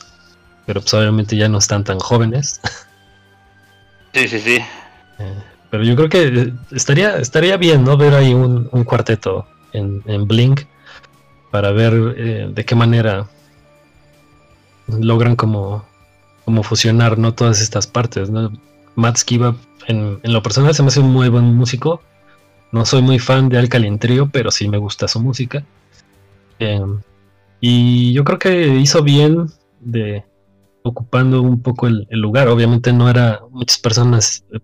pero 0.65 0.81
pues 0.81 0.93
obviamente 0.93 1.37
ya 1.37 1.47
no 1.47 1.59
están 1.59 1.83
tan 1.83 1.99
jóvenes. 1.99 2.59
Sí, 4.13 4.27
sí, 4.27 4.39
sí. 4.39 4.55
Eh, 5.19 5.33
pero 5.69 5.83
yo 5.83 5.95
creo 5.95 6.09
que 6.09 6.53
estaría, 6.71 7.17
estaría 7.17 7.57
bien, 7.57 7.83
¿no? 7.83 7.97
Ver 7.97 8.13
ahí 8.13 8.33
un, 8.33 8.67
cuarteto 8.83 9.45
en, 9.73 10.27
Blink 10.27 10.61
para 11.51 11.71
ver 11.71 12.15
eh, 12.17 12.49
de 12.49 12.65
qué 12.65 12.75
manera 12.75 13.27
logran 14.87 15.35
como, 15.35 15.85
como 16.45 16.63
fusionar, 16.63 17.17
¿no? 17.17 17.33
Todas 17.33 17.61
estas 17.61 17.87
partes, 17.87 18.29
¿no? 18.29 18.51
Matt 18.95 19.17
Skiba, 19.17 19.55
en, 19.87 20.19
lo 20.23 20.41
personal, 20.41 20.73
se 20.73 20.83
me 20.83 20.87
hace 20.87 20.99
un 20.99 21.11
muy 21.11 21.29
buen 21.29 21.53
músico. 21.55 22.01
No 22.71 22.85
soy 22.85 23.01
muy 23.01 23.19
fan 23.19 23.49
de 23.49 23.57
Alkaline 23.57 23.99
Trio, 23.99 24.29
pero 24.31 24.51
sí 24.51 24.67
me 24.67 24.77
gusta 24.77 25.07
su 25.07 25.19
música. 25.21 25.63
Eh, 26.59 26.81
y 27.59 28.13
yo 28.13 28.23
creo 28.23 28.39
que 28.39 28.67
hizo 28.67 29.03
bien 29.03 29.47
de, 29.79 30.23
ocupando 30.83 31.41
un 31.41 31.61
poco 31.61 31.87
el, 31.87 32.07
lugar. 32.11 32.47
Obviamente 32.47 32.93
no 32.93 33.09
era, 33.09 33.41
muchas 33.49 33.79
personas 33.79 34.45
eh, 34.53 34.59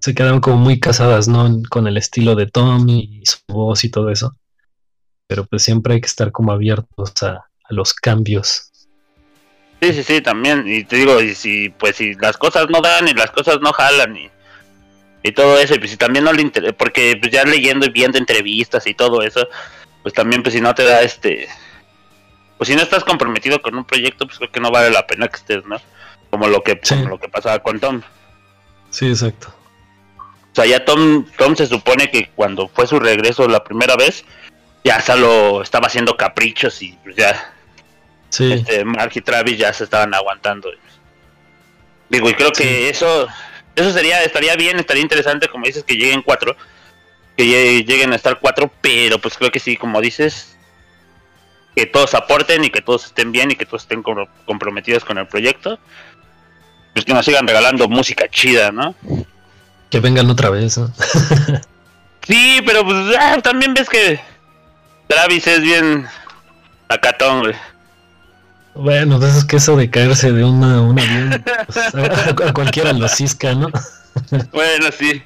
se 0.00 0.14
quedaron 0.14 0.40
como 0.40 0.56
muy 0.56 0.78
casadas, 0.78 1.28
¿no? 1.28 1.60
Con 1.68 1.86
el 1.86 1.96
estilo 1.96 2.34
de 2.34 2.46
Tom 2.46 2.88
y 2.88 3.22
su 3.24 3.38
voz 3.48 3.84
y 3.84 3.90
todo 3.90 4.10
eso. 4.10 4.36
Pero 5.26 5.44
pues 5.44 5.62
siempre 5.62 5.94
hay 5.94 6.00
que 6.00 6.06
estar 6.06 6.32
como 6.32 6.52
abiertos 6.52 7.22
a, 7.22 7.44
los 7.70 7.92
cambios. 7.92 8.67
Sí, 9.80 9.92
sí, 9.92 10.02
sí, 10.02 10.20
también. 10.20 10.64
Y 10.66 10.84
te 10.84 10.96
digo, 10.96 11.20
y 11.20 11.34
si, 11.34 11.70
pues 11.70 11.96
si 11.96 12.14
las 12.14 12.36
cosas 12.36 12.68
no 12.68 12.80
dan 12.80 13.08
y 13.08 13.14
las 13.14 13.30
cosas 13.30 13.60
no 13.60 13.72
jalan 13.72 14.16
y, 14.16 14.30
y 15.22 15.32
todo 15.32 15.58
eso, 15.58 15.74
y 15.74 15.78
pues 15.78 15.90
si 15.90 15.96
también 15.96 16.24
no 16.24 16.32
le 16.32 16.42
interesa, 16.42 16.72
porque 16.72 17.16
pues 17.20 17.32
ya 17.32 17.44
leyendo 17.44 17.86
y 17.86 17.90
viendo 17.90 18.18
entrevistas 18.18 18.86
y 18.86 18.94
todo 18.94 19.22
eso, 19.22 19.48
pues 20.02 20.14
también 20.14 20.42
pues 20.42 20.54
si 20.54 20.60
no 20.60 20.74
te 20.74 20.84
da 20.84 21.02
este 21.02 21.48
pues 22.58 22.68
si 22.68 22.74
no 22.74 22.82
estás 22.82 23.04
comprometido 23.04 23.62
con 23.62 23.76
un 23.76 23.84
proyecto, 23.84 24.26
pues 24.26 24.38
creo 24.38 24.50
que 24.50 24.60
no 24.60 24.72
vale 24.72 24.90
la 24.90 25.06
pena 25.06 25.28
que 25.28 25.36
estés, 25.36 25.64
¿no? 25.64 25.80
Como 26.28 26.48
lo 26.48 26.62
que, 26.62 26.78
lo 27.08 27.18
que 27.18 27.28
pasaba 27.28 27.60
con 27.60 27.78
Tom. 27.78 28.02
Sí, 28.90 29.06
exacto. 29.06 29.54
O 30.18 30.54
sea, 30.54 30.66
ya 30.66 30.84
Tom, 30.84 31.24
Tom 31.38 31.54
se 31.54 31.66
supone 31.66 32.10
que 32.10 32.30
cuando 32.34 32.66
fue 32.66 32.88
su 32.88 32.98
regreso 32.98 33.46
la 33.46 33.62
primera 33.62 33.94
vez, 33.94 34.24
ya 34.84 35.00
solo 35.00 35.62
estaba 35.62 35.86
haciendo 35.86 36.16
caprichos 36.16 36.82
y 36.82 36.98
pues 37.04 37.14
ya. 37.14 37.54
Sí. 38.30 38.52
Este, 38.52 38.84
Mark 38.84 39.12
y 39.14 39.20
Travis 39.20 39.58
ya 39.58 39.72
se 39.72 39.84
estaban 39.84 40.14
aguantando. 40.14 40.70
Digo, 42.08 42.28
y 42.30 42.34
creo 42.34 42.52
que 42.52 42.88
eso, 42.88 43.28
eso 43.76 43.92
sería, 43.92 44.22
estaría 44.22 44.56
bien, 44.56 44.78
estaría 44.78 45.02
interesante, 45.02 45.48
como 45.48 45.66
dices, 45.66 45.84
que 45.84 45.94
lleguen 45.94 46.22
cuatro, 46.22 46.56
que 47.36 47.84
lleguen 47.84 48.12
a 48.12 48.16
estar 48.16 48.38
cuatro, 48.40 48.72
pero 48.80 49.18
pues 49.18 49.36
creo 49.36 49.50
que 49.50 49.60
sí, 49.60 49.76
como 49.76 50.00
dices, 50.00 50.56
que 51.76 51.86
todos 51.86 52.14
aporten 52.14 52.64
y 52.64 52.70
que 52.70 52.82
todos 52.82 53.06
estén 53.06 53.30
bien 53.30 53.50
y 53.50 53.56
que 53.56 53.66
todos 53.66 53.82
estén 53.82 54.02
comprometidos 54.02 55.04
con 55.04 55.18
el 55.18 55.28
proyecto. 55.28 55.78
Pues 56.92 57.04
que 57.04 57.14
nos 57.14 57.24
sigan 57.24 57.46
regalando 57.46 57.88
música 57.88 58.28
chida, 58.28 58.72
¿no? 58.72 58.94
Que 59.90 60.00
vengan 60.00 60.28
otra 60.28 60.50
vez, 60.50 60.76
¿no? 60.78 60.92
sí, 62.26 62.60
pero 62.66 62.84
pues 62.84 63.16
ah, 63.16 63.38
también 63.42 63.74
ves 63.74 63.88
que 63.88 64.18
Travis 65.06 65.46
es 65.46 65.60
bien 65.60 66.08
acatón, 66.88 67.40
güey. 67.42 67.54
Bueno, 68.78 69.18
pues 69.18 69.34
es 69.34 69.44
que 69.44 69.56
eso 69.56 69.76
de 69.76 69.90
caerse 69.90 70.30
de 70.30 70.44
una, 70.44 70.80
un 70.80 71.00
avión, 71.00 71.44
pues, 71.66 71.94
a, 71.94 72.52
cualquiera 72.52 72.92
lo 72.92 73.08
cisca, 73.08 73.52
¿no? 73.52 73.68
bueno, 74.52 74.86
sí. 74.96 75.20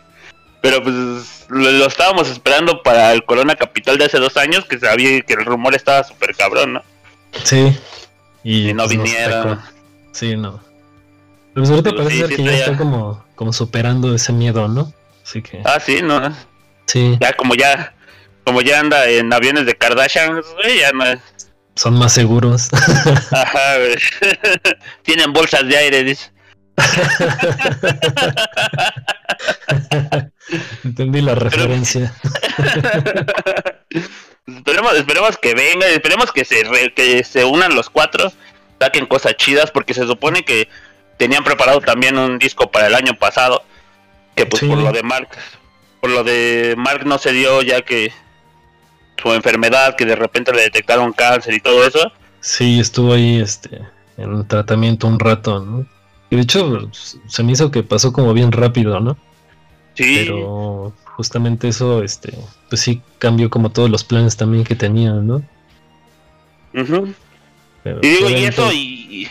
Pero 0.62 0.82
pues 0.82 1.44
lo, 1.48 1.86
estábamos 1.86 2.30
esperando 2.30 2.82
para 2.82 3.12
el 3.12 3.24
Corona 3.24 3.54
Capital 3.54 3.98
de 3.98 4.06
hace 4.06 4.18
dos 4.18 4.38
años, 4.38 4.64
que 4.64 4.78
sabía 4.78 5.20
que 5.20 5.34
el 5.34 5.44
rumor 5.44 5.74
estaba 5.74 6.02
súper 6.02 6.34
cabrón, 6.34 6.74
¿no? 6.74 6.82
Sí. 7.44 7.76
Y, 8.42 8.72
no 8.72 8.84
pues, 8.84 8.96
vinieron. 8.96 9.60
sí, 10.12 10.34
no. 10.34 10.60
Pero 11.52 11.66
pues, 11.66 11.70
ahorita 11.70 11.90
parece 11.94 12.18
ser 12.18 12.36
que 12.36 12.44
ya 12.44 12.56
está 12.56 12.76
como, 12.78 13.22
como 13.34 13.52
superando 13.52 14.14
ese 14.14 14.32
miedo, 14.32 14.66
¿no? 14.66 14.92
Así 15.22 15.42
que. 15.42 15.60
Ah, 15.64 15.78
sí, 15.78 16.00
¿no? 16.00 16.34
Sí. 16.86 17.18
Ya 17.20 17.34
como 17.34 17.54
ya, 17.54 17.92
como 18.46 18.62
ya 18.62 18.80
anda 18.80 19.06
en 19.08 19.30
aviones 19.30 19.66
de 19.66 19.74
Kardashian, 19.74 20.40
güey, 20.56 20.78
ya 20.78 20.92
no 20.92 21.04
Son 21.74 21.94
más 21.94 22.12
seguros. 22.12 22.68
Ajá, 23.30 23.78
güey. 23.78 23.96
Tienen 25.02 25.32
bolsas 25.32 25.66
de 25.66 25.76
aire, 25.76 26.04
dice. 26.04 26.30
Entendí 30.85 31.22
la 31.22 31.35
referencia. 31.35 32.14
Esperemos, 34.46 34.94
esperemos 34.94 35.37
que 35.38 35.54
venga, 35.54 35.87
esperemos 35.87 36.30
que 36.32 36.44
se, 36.44 36.62
que 36.94 37.24
se 37.24 37.44
unan 37.44 37.74
los 37.74 37.90
cuatro, 37.90 38.32
saquen 38.80 39.06
cosas 39.06 39.37
chidas, 39.37 39.70
porque 39.70 39.94
se 39.94 40.06
supone 40.06 40.44
que 40.44 40.68
tenían 41.16 41.44
preparado 41.44 41.80
también 41.80 42.18
un 42.18 42.38
disco 42.38 42.70
para 42.70 42.88
el 42.88 42.94
año 42.94 43.14
pasado, 43.18 43.64
que 44.35 44.46
pues 44.46 44.64
por 44.64 44.78
lo 44.78 44.92
de 44.92 45.02
Mark, 45.02 45.28
por 46.00 46.11
lo 46.11 46.24
de 46.24 46.74
Mark 46.76 47.06
no 47.06 47.18
se 47.18 47.32
dio 47.32 47.62
ya 47.62 47.82
que 47.82 48.12
su 49.20 49.33
enfermedad, 49.33 49.96
que 49.96 50.05
de 50.05 50.16
repente 50.16 50.53
le 50.53 50.62
detectaron 50.62 51.12
cáncer 51.12 51.55
y 51.55 51.61
todo 51.61 51.87
eso. 51.87 52.12
Sí, 52.40 52.81
estuvo 52.81 53.12
ahí 53.12 53.40
este 53.40 53.81
en 54.16 54.46
tratamiento 54.46 55.07
un 55.07 55.18
rato, 55.18 55.61
¿no? 55.61 55.87
Y 56.31 56.37
de 56.37 56.42
hecho 56.42 56.90
se 56.92 57.42
me 57.42 57.53
hizo 57.53 57.70
que 57.70 57.83
pasó 57.83 58.12
como 58.12 58.33
bien 58.33 58.53
rápido, 58.53 59.01
¿no? 59.01 59.16
Sí. 59.94 60.25
Pero 60.25 60.92
justamente 61.16 61.68
eso, 61.68 62.03
este, 62.03 62.33
pues 62.68 62.81
sí 62.81 63.03
cambió 63.18 63.51
como 63.51 63.70
todos 63.70 63.90
los 63.90 64.05
planes 64.05 64.37
también 64.37 64.64
que 64.64 64.75
tenían, 64.75 65.27
¿no? 65.27 65.42
y 66.75 68.09
digo, 68.09 68.31
y 68.31 68.44
eso, 68.44 68.72
y, 68.72 69.29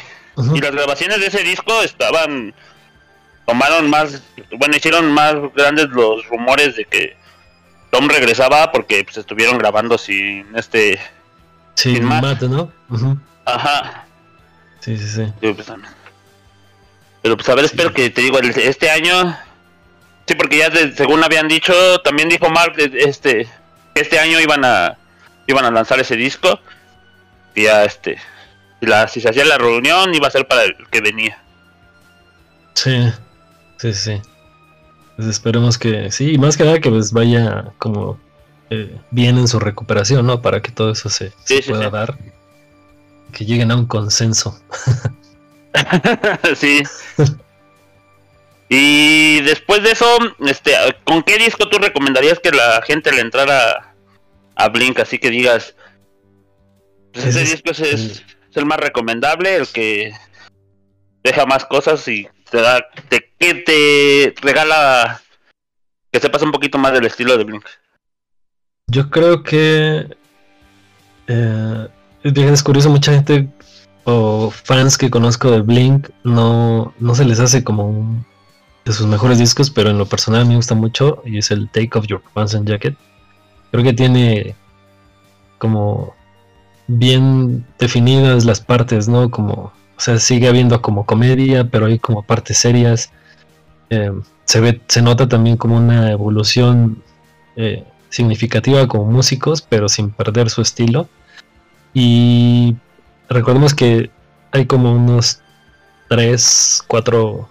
y 0.53 0.61
las 0.61 0.71
grabaciones 0.71 1.19
de 1.19 1.27
ese 1.27 1.43
disco 1.43 1.81
estaban, 1.81 2.53
tomaron 3.47 3.89
más, 3.89 4.21
bueno, 4.59 4.77
hicieron 4.77 5.11
más 5.11 5.35
grandes 5.55 5.89
los 5.89 6.27
rumores 6.27 6.75
de 6.75 6.85
que 6.85 7.15
Tom 7.91 8.07
regresaba 8.07 8.71
porque 8.71 9.03
pues 9.03 9.17
estuvieron 9.17 9.57
grabando 9.57 9.97
sin 9.97 10.47
este... 10.55 10.99
Sí, 11.75 11.95
sin 11.95 12.05
Matt, 12.05 12.41
¿no? 12.43 12.71
Ajá. 13.45 14.05
Sí, 14.79 14.97
sí, 14.97 15.07
sí. 15.07 15.33
Pues, 15.39 15.67
pero 17.21 17.37
pues 17.37 17.49
a 17.49 17.55
ver, 17.55 17.65
espero 17.65 17.93
que 17.93 18.09
te 18.09 18.21
digo, 18.21 18.39
este 18.39 18.89
año... 18.89 19.37
Sí, 20.25 20.35
porque 20.35 20.57
ya 20.57 20.71
según 20.95 21.23
habían 21.23 21.47
dicho, 21.47 21.73
también 22.01 22.29
dijo 22.29 22.49
Mark, 22.49 22.75
este, 22.77 23.47
este 23.95 24.19
año 24.19 24.39
iban 24.39 24.63
a 24.63 24.97
iban 25.47 25.65
a 25.65 25.71
lanzar 25.71 25.99
ese 25.99 26.15
disco. 26.15 26.59
Y 27.53 27.63
ya 27.63 27.83
este, 27.83 28.17
la, 28.79 29.07
si 29.07 29.21
se 29.21 29.29
hacía 29.29 29.45
la 29.45 29.57
reunión 29.57 30.13
iba 30.15 30.27
a 30.27 30.31
ser 30.31 30.47
para 30.47 30.63
el 30.63 30.75
que 30.89 31.01
venía. 31.01 31.37
Sí, 32.73 33.11
sí, 33.77 33.93
sí. 33.93 34.21
Pues 35.15 35.27
esperemos 35.27 35.77
que 35.77 36.11
sí, 36.11 36.33
y 36.33 36.37
más 36.37 36.57
que 36.57 36.63
nada 36.63 36.79
que 36.79 36.89
pues 36.89 37.11
vaya 37.11 37.73
como 37.77 38.19
eh, 38.69 38.97
bien 39.11 39.37
en 39.37 39.47
su 39.47 39.59
recuperación, 39.59 40.25
¿no? 40.25 40.41
Para 40.41 40.61
que 40.61 40.71
todo 40.71 40.91
eso 40.91 41.09
se, 41.09 41.33
pueda 41.67 41.89
dar. 41.89 42.17
Que 43.33 43.45
lleguen 43.45 43.71
a 43.71 43.75
un 43.75 43.85
consenso. 43.85 44.61
sí. 46.55 46.81
y 48.69 49.41
después 49.41 49.83
de 49.83 49.91
eso, 49.91 50.05
este, 50.39 50.71
¿con 51.03 51.23
qué 51.23 51.37
disco 51.37 51.67
tú 51.69 51.77
recomendarías 51.77 52.39
que 52.39 52.51
la 52.51 52.81
gente 52.81 53.11
le 53.11 53.21
entrara 53.21 53.93
a 54.55 54.69
Blink? 54.69 54.99
Así 54.99 55.17
que 55.17 55.29
digas, 55.29 55.75
pues 57.11 57.25
ese 57.25 57.41
disco 57.41 57.71
es, 57.71 58.23
el 58.53 58.65
más 58.65 58.79
recomendable, 58.79 59.55
el 59.55 59.67
que 59.67 60.13
deja 61.23 61.45
más 61.45 61.65
cosas 61.65 62.07
y 62.07 62.27
te 62.51 62.61
da, 62.61 62.85
te, 63.09 63.31
te 63.39 64.35
regala 64.41 65.21
que 66.11 66.19
sepas 66.19 66.41
un 66.41 66.51
poquito 66.51 66.77
más 66.77 66.93
del 66.93 67.05
estilo 67.05 67.37
de 67.37 67.45
Blink. 67.45 67.65
Yo 68.87 69.09
creo 69.09 69.41
que 69.41 70.05
eh, 71.27 71.87
es 72.23 72.63
curioso, 72.63 72.89
mucha 72.89 73.13
gente 73.13 73.47
o 74.03 74.51
fans 74.51 74.97
que 74.97 75.09
conozco 75.09 75.49
de 75.49 75.61
Blink 75.61 76.09
no, 76.23 76.93
no 76.99 77.15
se 77.15 77.23
les 77.23 77.39
hace 77.39 77.63
como 77.63 77.87
un 77.87 78.25
de 78.83 78.93
sus 78.93 79.07
mejores 79.07 79.37
discos, 79.37 79.69
pero 79.69 79.91
en 79.91 79.97
lo 79.97 80.07
personal 80.07 80.45
me 80.45 80.55
gusta 80.55 80.75
mucho 80.75 81.21
y 81.23 81.37
es 81.37 81.51
el 81.51 81.69
Take 81.69 81.91
Off 81.93 82.07
Your 82.07 82.21
Pants 82.33 82.55
and 82.55 82.67
Jacket. 82.67 82.97
Creo 83.71 83.83
que 83.83 83.93
tiene 83.93 84.55
como 85.57 86.15
bien 86.87 87.65
definidas 87.79 88.43
las 88.43 88.59
partes, 88.59 89.07
¿no? 89.07 89.29
Como, 89.29 89.71
o 90.01 90.03
sea, 90.03 90.17
sigue 90.17 90.47
habiendo 90.47 90.81
como 90.81 91.05
comedia, 91.05 91.63
pero 91.65 91.85
hay 91.85 91.99
como 91.99 92.23
partes 92.23 92.57
serias. 92.57 93.11
Eh, 93.91 94.11
se 94.45 94.59
ve, 94.59 94.81
se 94.87 95.03
nota 95.03 95.29
también 95.29 95.57
como 95.57 95.77
una 95.77 96.09
evolución 96.09 97.03
eh, 97.55 97.83
significativa 98.09 98.87
como 98.87 99.05
músicos, 99.05 99.61
pero 99.61 99.87
sin 99.89 100.09
perder 100.09 100.49
su 100.49 100.63
estilo. 100.63 101.07
Y 101.93 102.77
recordemos 103.29 103.75
que 103.75 104.09
hay 104.51 104.65
como 104.65 104.91
unos 104.91 105.39
tres, 106.09 106.83
cuatro, 106.87 107.47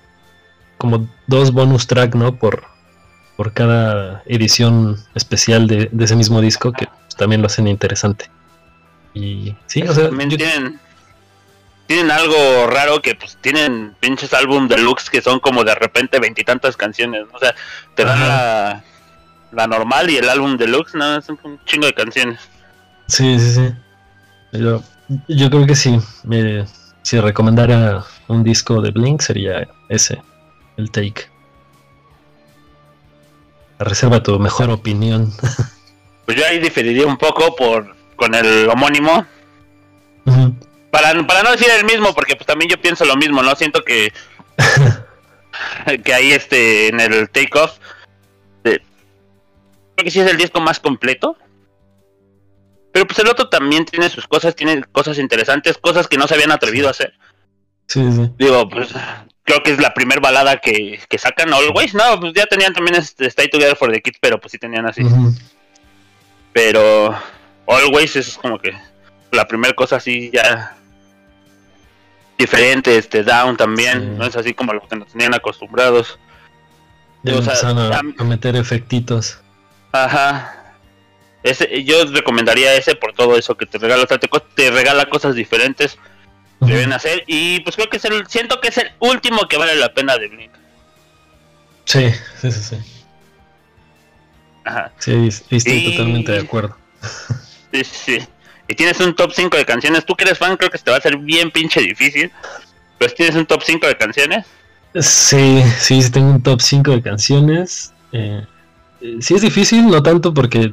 como 0.77 1.09
dos 1.29 1.53
bonus 1.53 1.87
track, 1.87 2.17
¿no? 2.17 2.35
Por, 2.35 2.65
por 3.37 3.53
cada 3.53 4.25
edición 4.27 4.97
especial 5.15 5.69
de, 5.69 5.89
ese 6.01 6.17
mismo 6.17 6.41
disco 6.41 6.73
que 6.73 6.89
también 7.17 7.43
lo 7.43 7.47
hacen 7.47 7.69
interesante. 7.69 8.29
Y 9.15 9.55
sí, 9.67 9.83
o 9.83 9.95
sea, 9.95 10.09
también 10.09 10.31
tienen, 10.31 10.81
tienen 11.91 12.13
algo 12.13 12.69
raro 12.69 13.03
que 13.03 13.17
pues 13.17 13.37
tienen 13.41 13.97
pinches 13.99 14.33
álbum 14.33 14.69
deluxe 14.69 15.11
que 15.11 15.21
son 15.21 15.41
como 15.41 15.65
de 15.65 15.75
repente 15.75 16.21
veintitantas 16.21 16.77
canciones. 16.77 17.25
O 17.33 17.39
sea, 17.41 17.53
te 17.97 18.05
dan 18.05 18.21
la, 18.21 18.85
la, 19.51 19.67
normal 19.67 20.09
y 20.09 20.17
el 20.17 20.29
álbum 20.29 20.57
deluxe, 20.57 20.95
no, 20.95 21.21
son 21.21 21.37
un 21.43 21.59
chingo 21.65 21.87
de 21.87 21.93
canciones. 21.93 22.39
Sí, 23.09 23.41
sí, 23.41 23.55
sí. 23.55 23.75
Yo, 24.53 24.85
yo 25.27 25.51
creo 25.51 25.67
que 25.67 25.75
sí. 25.75 25.99
si 27.03 27.19
recomendara 27.19 28.05
un 28.29 28.45
disco 28.45 28.81
de 28.81 28.93
Blink 28.93 29.21
sería 29.21 29.67
ese, 29.89 30.23
el 30.77 30.93
Take. 30.93 31.29
Reserva 33.81 34.23
tu 34.23 34.39
mejor 34.39 34.71
opinión. 34.71 35.33
pues 36.25 36.39
yo 36.39 36.47
ahí 36.47 36.61
diferiría 36.61 37.05
un 37.05 37.17
poco 37.17 37.57
por 37.57 37.97
con 38.15 38.33
el 38.37 38.69
homónimo. 38.69 39.27
Para, 40.91 41.27
para 41.27 41.43
no 41.43 41.53
decir 41.53 41.69
el 41.71 41.85
mismo, 41.85 42.15
porque 42.15 42.37
pues 42.37 42.47
también 42.47 42.71
yo 42.71 42.81
pienso 42.81 43.05
lo 43.05 43.17
mismo, 43.17 43.43
¿no? 43.43 43.55
Siento 43.55 43.83
que 43.85 44.13
que 46.05 46.15
ahí 46.15 46.33
este 46.33 46.89
en 46.89 47.01
el 47.01 47.31
Take 47.31 47.59
Off 47.59 47.79
creo 50.01 50.05
que 50.05 50.11
sí 50.11 50.21
es 50.21 50.31
el 50.31 50.37
disco 50.37 50.61
más 50.61 50.81
completo. 50.81 51.37
Pero 52.93 53.07
pues 53.07 53.19
el 53.21 53.29
otro 53.29 53.49
también 53.49 53.85
tiene 53.85 54.09
sus 54.09 54.27
cosas, 54.27 54.57
tiene 54.57 54.83
cosas 54.91 55.19
interesantes, 55.19 55.79
cosas 55.79 56.09
que 56.09 56.17
no 56.17 56.27
se 56.27 56.35
habían 56.35 56.51
atrevido 56.51 56.89
a 56.89 56.91
hacer. 56.91 57.15
Sí, 57.87 58.01
sí. 58.11 58.31
Digo, 58.37 58.69
pues 58.69 58.89
creo 59.45 59.63
que 59.63 59.73
es 59.73 59.81
la 59.81 59.95
primera 59.95 60.21
balada 60.21 60.57
que, 60.57 61.01
que 61.09 61.19
sacan 61.19 61.53
Always. 61.53 61.95
No, 61.95 62.19
pues 62.19 62.33
ya 62.35 62.47
tenían 62.47 62.73
también 62.73 62.97
este 62.97 63.27
Stay 63.27 63.49
Together 63.49 63.77
for 63.77 63.93
the 63.93 64.01
Kids, 64.01 64.19
pero 64.21 64.41
pues 64.41 64.53
sí 64.53 64.59
tenían 64.59 64.87
así. 64.87 65.03
Pero 66.53 67.17
Always 67.69 68.17
es 68.17 68.37
como 68.39 68.59
que 68.59 68.77
la 69.31 69.47
primera 69.47 69.75
cosa 69.75 69.97
así 69.97 70.31
ya 70.33 70.77
diferente, 72.41 72.97
este 72.97 73.23
Down 73.23 73.57
también, 73.57 74.17
no 74.17 74.25
es 74.25 74.35
así 74.35 74.55
como 74.55 74.73
lo 74.73 74.87
que 74.89 74.97
nos 74.97 75.09
tenían 75.09 75.35
acostumbrados. 75.35 76.19
Ya 77.23 77.35
a, 77.37 78.25
meter 78.25 78.57
efectitos. 78.57 79.39
Ajá. 79.93 80.75
Ese, 81.43 81.85
yo 81.85 82.07
recomendaría 82.07 82.75
ese 82.75 82.95
por 82.95 83.13
todo 83.13 83.37
eso 83.37 83.57
que 83.57 83.67
te 83.67 83.77
regala, 83.77 84.07
te, 84.07 84.71
regala 84.71 85.05
cosas 85.07 85.35
diferentes 85.35 85.99
que 86.67 86.73
deben 86.73 86.93
hacer 86.93 87.25
y 87.27 87.61
pues 87.61 87.77
creo 87.77 87.89
que 87.89 87.99
es 87.99 88.05
el, 88.07 88.27
siento 88.27 88.61
que 88.61 88.69
es 88.69 88.79
el 88.79 88.91
último 89.01 89.49
que 89.49 89.59
vale 89.59 89.75
la 89.77 89.93
pena 89.93 90.17
de 90.17 90.29
Blink. 90.29 90.53
Sí, 91.85 92.11
sí, 92.41 92.53
sí, 92.53 92.63
sí. 92.63 92.77
Ajá. 94.65 94.93
Sí, 94.99 95.29
estoy 95.51 95.93
totalmente 95.93 96.33
de 96.33 96.41
acuerdo. 96.41 96.77
Sí, 97.73 97.85
sí. 97.85 98.19
Y 98.71 98.75
tienes 98.77 99.01
un 99.01 99.17
top 99.17 99.33
5 99.35 99.57
de 99.57 99.65
canciones. 99.65 100.07
Tú 100.07 100.15
que 100.15 100.23
eres 100.23 100.39
fan, 100.39 100.57
creo 100.57 100.71
que 100.71 100.79
te 100.79 100.93
va 100.93 100.99
a 100.99 101.01
ser 101.01 101.17
bien 101.17 101.51
pinche 101.51 101.81
difícil. 101.81 102.31
Pues 102.99 103.17
tienes 103.17 103.35
un 103.35 103.45
top 103.45 103.63
5 103.65 103.85
de 103.85 103.97
canciones. 103.97 104.47
Sí, 104.95 105.61
sí, 105.81 106.01
sí, 106.01 106.11
tengo 106.13 106.31
un 106.31 106.41
top 106.41 106.61
5 106.61 106.93
de 106.93 107.03
canciones. 107.03 107.93
Eh, 108.13 108.47
sí 109.21 109.35
es 109.35 109.43
difícil, 109.43 109.89
no 109.89 110.05
tanto 110.05 110.33
porque 110.33 110.73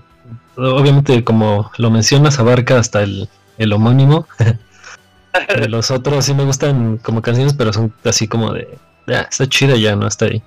obviamente 0.55 1.23
como 1.23 1.71
lo 1.77 1.89
mencionas 1.89 2.37
abarca 2.37 2.77
hasta 2.77 3.01
el, 3.01 3.27
el 3.57 3.73
homónimo. 3.73 4.27
los 5.67 5.89
otros 5.89 6.25
sí 6.25 6.35
me 6.35 6.45
gustan 6.45 6.99
como 6.99 7.23
canciones, 7.23 7.53
pero 7.53 7.73
son 7.73 7.91
así 8.03 8.27
como 8.27 8.53
de, 8.53 8.77
ah, 9.07 9.25
está 9.27 9.47
chida 9.47 9.75
ya, 9.75 9.95
no 9.95 10.05
está 10.05 10.25
ahí. 10.25 10.43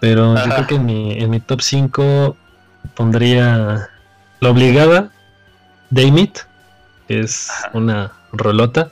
Pero 0.00 0.34
yo 0.36 0.54
creo 0.54 0.66
que 0.66 0.74
en 0.74 0.84
mi, 0.84 1.12
en 1.12 1.30
mi 1.30 1.40
top 1.40 1.62
5 1.62 2.36
pondría 2.94 3.88
La 4.40 4.50
Obligada, 4.50 5.10
Daymit, 5.88 6.40
que 7.06 7.20
es 7.20 7.50
una 7.72 8.12
rolota. 8.32 8.90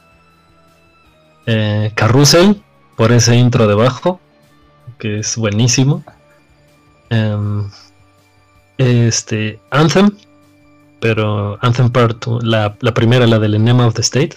Eh, 1.46 1.92
Carrusel, 1.94 2.62
por 2.96 3.12
ese 3.12 3.36
intro 3.36 3.66
debajo, 3.66 4.20
que 4.98 5.20
es 5.20 5.36
buenísimo. 5.36 6.04
Em, 7.10 7.68
este, 8.78 9.60
Anthem, 9.70 10.10
pero 11.00 11.58
Anthem 11.62 11.90
Part, 11.90 12.26
la, 12.42 12.76
la 12.80 12.94
primera, 12.94 13.26
la 13.26 13.38
del 13.38 13.54
Enema 13.54 13.86
of 13.86 13.94
the 13.94 14.02
State. 14.02 14.36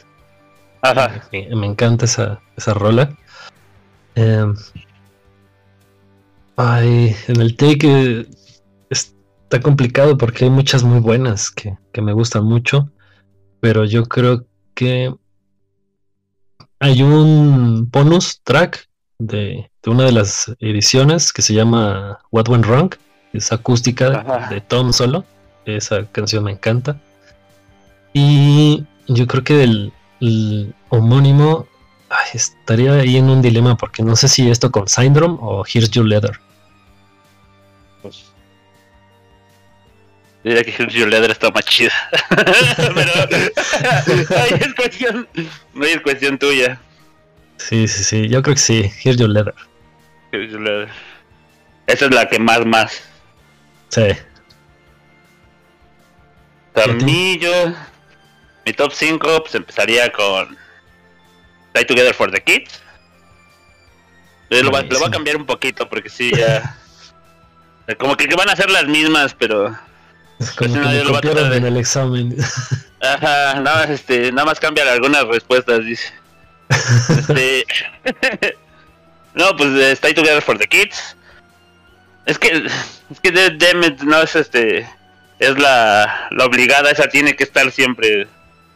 Me, 1.32 1.66
encanta 1.66 2.06
esa, 2.06 2.40
esa 2.58 2.74
rola. 2.74 3.16
Em, 4.16 4.56
ay, 6.58 7.16
en 7.28 7.42
el 7.42 7.56
take 7.56 8.28
está 8.90 9.62
complicado 9.62 10.18
porque 10.18 10.46
hay 10.46 10.50
muchas 10.50 10.84
muy 10.84 11.00
buenas 11.00 11.50
que, 11.50 11.78
que 11.92 12.02
me 12.02 12.14
gustan 12.14 12.46
mucho, 12.46 12.90
pero 13.60 13.86
yo 13.86 14.06
creo 14.06 14.46
que 14.74 15.14
hay 16.80 17.02
un 17.02 17.90
bonus 17.90 18.42
track 18.44 18.88
de, 19.18 19.70
de, 19.82 19.90
una 19.90 20.04
de 20.04 20.12
las 20.12 20.54
ediciones 20.60 21.32
que 21.32 21.42
se 21.42 21.54
llama 21.54 22.20
What 22.32 22.50
Went 22.50 22.66
Wrong, 22.66 22.94
es 23.34 23.52
acústica 23.52 24.48
de 24.50 24.62
Tom 24.62 24.94
solo, 24.94 25.26
esa 25.66 26.06
canción 26.12 26.44
me 26.44 26.52
encanta. 26.52 27.00
Y 28.14 28.86
yo 29.08 29.28
creo 29.28 29.44
que 29.44 29.56
del 29.56 30.74
homónimo 30.90 31.68
estaría 32.34 32.94
ahí 32.94 33.18
en 33.18 33.30
un 33.30 33.42
dilema 33.42 33.76
porque 33.76 34.04
no 34.04 34.16
sé 34.16 34.28
si 34.28 34.50
esto 34.50 34.72
con 34.72 34.88
Syndrome 34.88 35.38
o 35.42 35.66
Here's 35.66 35.92
Your 35.92 36.06
Leather. 36.06 36.40
Diría 40.50 40.64
que 40.64 40.72
Here's 40.72 40.94
Your 40.94 41.10
Leather 41.10 41.32
está 41.32 41.50
más 41.50 41.66
chida. 41.66 41.92
Pero 42.30 43.12
ahí 44.42 44.60
es 44.62 44.74
cuestión, 44.76 45.28
no 45.74 45.86
es 45.86 46.02
cuestión 46.02 46.38
tuya. 46.38 46.80
Sí, 47.58 47.88
sí, 47.88 48.04
sí, 48.04 48.30
yo 48.30 48.42
creo 48.42 48.56
que 48.56 48.62
sí, 48.62 48.92
Here's 49.04 49.18
Your 49.18 49.30
Leather. 49.30 49.56
Here's 50.32 50.52
Your 50.52 50.62
Leather. 50.62 50.90
Esa 51.88 52.06
es 52.06 52.14
la 52.14 52.28
que 52.28 52.40
más, 52.40 52.66
más. 52.66 53.04
Sí. 53.90 54.08
Para 56.74 56.94
mí, 56.94 57.40
yo, 57.40 57.74
mi 58.66 58.74
top 58.74 58.92
5 58.94 59.44
pues 59.44 59.56
empezaría 59.56 60.12
con 60.12 60.58
Stay 61.70 61.86
Together 61.86 62.14
for 62.14 62.32
the 62.32 62.42
Kids. 62.42 62.82
Lo, 64.50 64.72
va, 64.72 64.82
lo, 64.84 65.00
voy 65.00 65.08
a 65.08 65.12
cambiar 65.12 65.38
un 65.38 65.46
poquito 65.46 65.90
porque 65.90 66.10
sí, 66.10 66.32
ya. 66.36 66.78
como 67.98 68.16
que 68.16 68.28
van 68.36 68.50
a 68.50 68.56
ser 68.56 68.70
las 68.70 68.86
mismas, 68.86 69.34
pero. 69.34 69.76
Como 70.58 70.74
que 70.74 70.80
me 70.80 71.04
copiaron 71.04 71.54
en 71.54 71.66
el 71.66 71.78
examen. 71.78 72.36
Ajá, 73.02 73.60
nada 73.60 73.82
más, 73.82 73.90
este, 73.90 74.32
nada 74.32 74.46
más 74.46 74.60
cambian 74.60 74.88
algunas 74.88 75.26
respuestas, 75.28 75.86
dice. 75.86 76.12
este. 77.10 77.66
no, 79.34 79.56
pues 79.56 79.70
Stay 79.94 80.14
Together 80.14 80.42
for 80.42 80.58
the 80.58 80.68
Kids. 80.68 81.16
Es 82.26 82.40
que. 82.40 82.68
Es 83.12 83.20
que 83.22 83.32
Demet 83.32 84.02
no 84.02 84.22
es 84.22 84.36
este. 84.36 84.90
Es 85.40 85.58
la, 85.58 86.28
la 86.32 86.46
obligada, 86.46 86.90
esa 86.92 87.08
tiene 87.08 87.36
que 87.36 87.44
estar 87.44 87.70
siempre. 87.72 88.28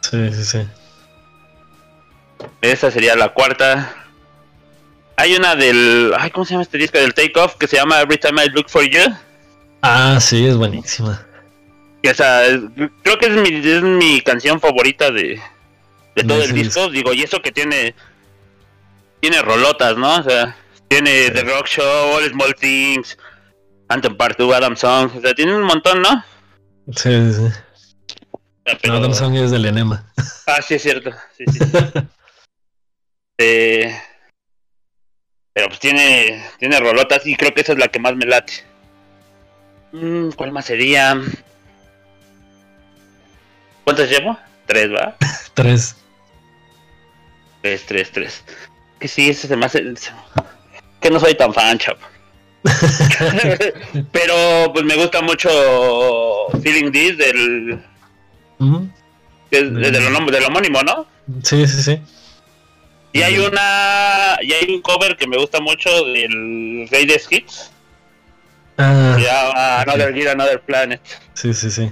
Sí, 0.02 0.30
sí, 0.34 0.44
sí. 0.44 0.68
Esa 2.62 2.92
sería 2.92 3.16
la 3.16 3.30
cuarta. 3.30 3.94
Hay 5.18 5.36
una 5.36 5.56
del. 5.56 6.14
Ay, 6.18 6.32
¿cómo 6.32 6.46
se 6.46 6.52
llama 6.52 6.64
este 6.64 6.78
disco? 6.78 6.98
Del 6.98 7.14
Take 7.14 7.38
Off 7.40 7.56
que 7.56 7.68
se 7.68 7.78
llama 7.78 8.00
Every 8.00 8.18
Time 8.18 8.46
I 8.46 8.50
Look 8.50 8.70
for 8.70 8.84
You. 8.88 9.14
Ah, 9.82 10.18
sí, 10.22 10.46
es 10.46 10.56
buenísima. 10.56 11.26
Esa, 12.02 12.44
creo 13.04 13.18
que 13.20 13.26
es 13.26 13.32
mi, 13.32 13.70
es 13.70 13.82
mi 13.82 14.22
canción 14.22 14.60
favorita 14.60 15.12
de, 15.12 15.42
de 16.16 16.24
todo 16.24 16.44
el 16.44 16.54
disco. 16.54 16.90
Digo, 16.90 17.14
y 17.14 17.24
eso 17.24 17.42
que 17.42 17.52
tiene. 17.52 17.96
Tiene 19.20 19.42
rolotas, 19.42 19.98
¿no? 19.98 20.18
O 20.18 20.24
sea, 20.24 20.56
tiene 20.88 21.30
The 21.32 21.44
Rock 21.44 21.68
Show, 21.68 22.16
All 22.16 22.30
Small 22.30 22.56
Things, 22.56 23.18
Anthem 23.90 24.16
Part 24.16 24.38
2, 24.38 24.56
Adam 24.56 24.78
Song. 24.78 25.12
O 25.18 25.22
sea, 25.22 25.34
tiene 25.34 25.56
un 25.56 25.64
montón, 25.64 26.02
¿no? 26.02 26.24
Sí, 26.96 27.34
sí. 27.34 27.50
Pero... 28.64 28.94
No, 28.94 29.00
Adam 29.00 29.14
Song 29.14 29.36
es 29.36 29.52
del 29.52 29.66
enema. 29.66 30.06
Ah, 30.48 30.62
sí, 30.62 30.76
es 30.76 30.82
cierto. 30.82 31.12
Sí, 31.38 31.46
sí. 31.52 31.60
Eh, 33.42 33.98
pero 35.54 35.70
pues 35.70 35.80
tiene, 35.80 36.46
tiene 36.58 36.78
rolotas 36.80 37.26
y 37.26 37.38
creo 37.38 37.54
que 37.54 37.62
esa 37.62 37.72
es 37.72 37.80
la 37.80 37.88
que 37.88 38.00
más 38.00 38.16
me 38.16 38.26
late. 38.26 38.52
Mm, 39.94 40.32
¿Cuál 40.32 40.52
más 40.52 40.66
sería? 40.66 41.16
¿Cuántas 43.90 44.12
llevo? 44.12 44.38
Tres, 44.68 44.92
¿va? 44.94 45.16
tres. 45.56 45.96
Tres, 47.64 47.86
tres, 47.88 48.12
tres. 48.12 48.44
Que 49.00 49.08
sí, 49.08 49.32
ese 49.32 49.48
se 49.48 49.56
me 49.56 49.66
hace... 49.66 49.84
Que 51.02 51.10
no 51.10 51.20
soy 51.20 51.34
tan 51.34 51.52
fan, 51.52 51.80
chap. 51.80 51.98
pero 54.12 54.72
pues 54.74 54.86
me 54.86 54.96
gusta 54.96 55.24
mucho 55.24 55.50
Feeling 56.62 56.92
This 56.92 57.18
del... 57.18 57.84
del 59.50 60.46
homónimo, 60.46 60.84
¿no? 60.84 61.08
Sí, 61.42 61.66
sí, 61.66 61.82
sí. 61.82 62.02
Y 63.14 63.24
hay 63.24 63.40
una. 63.40 64.38
Y 64.44 64.54
hay 64.54 64.72
un 64.72 64.84
cover 64.84 65.18
que 65.18 65.26
me 65.26 65.38
gusta 65.38 65.60
mucho 65.62 65.90
del 66.06 66.88
Greatest 66.92 67.34
Hits. 67.34 67.72
Ah, 68.78 69.16
se 69.18 69.24
llama 69.24 69.82
Another 69.82 70.14
Gear, 70.14 70.36
Another 70.36 70.62
Planet. 70.62 71.02
Sí, 71.34 71.56
sí, 71.56 71.72
sí. 71.72 71.92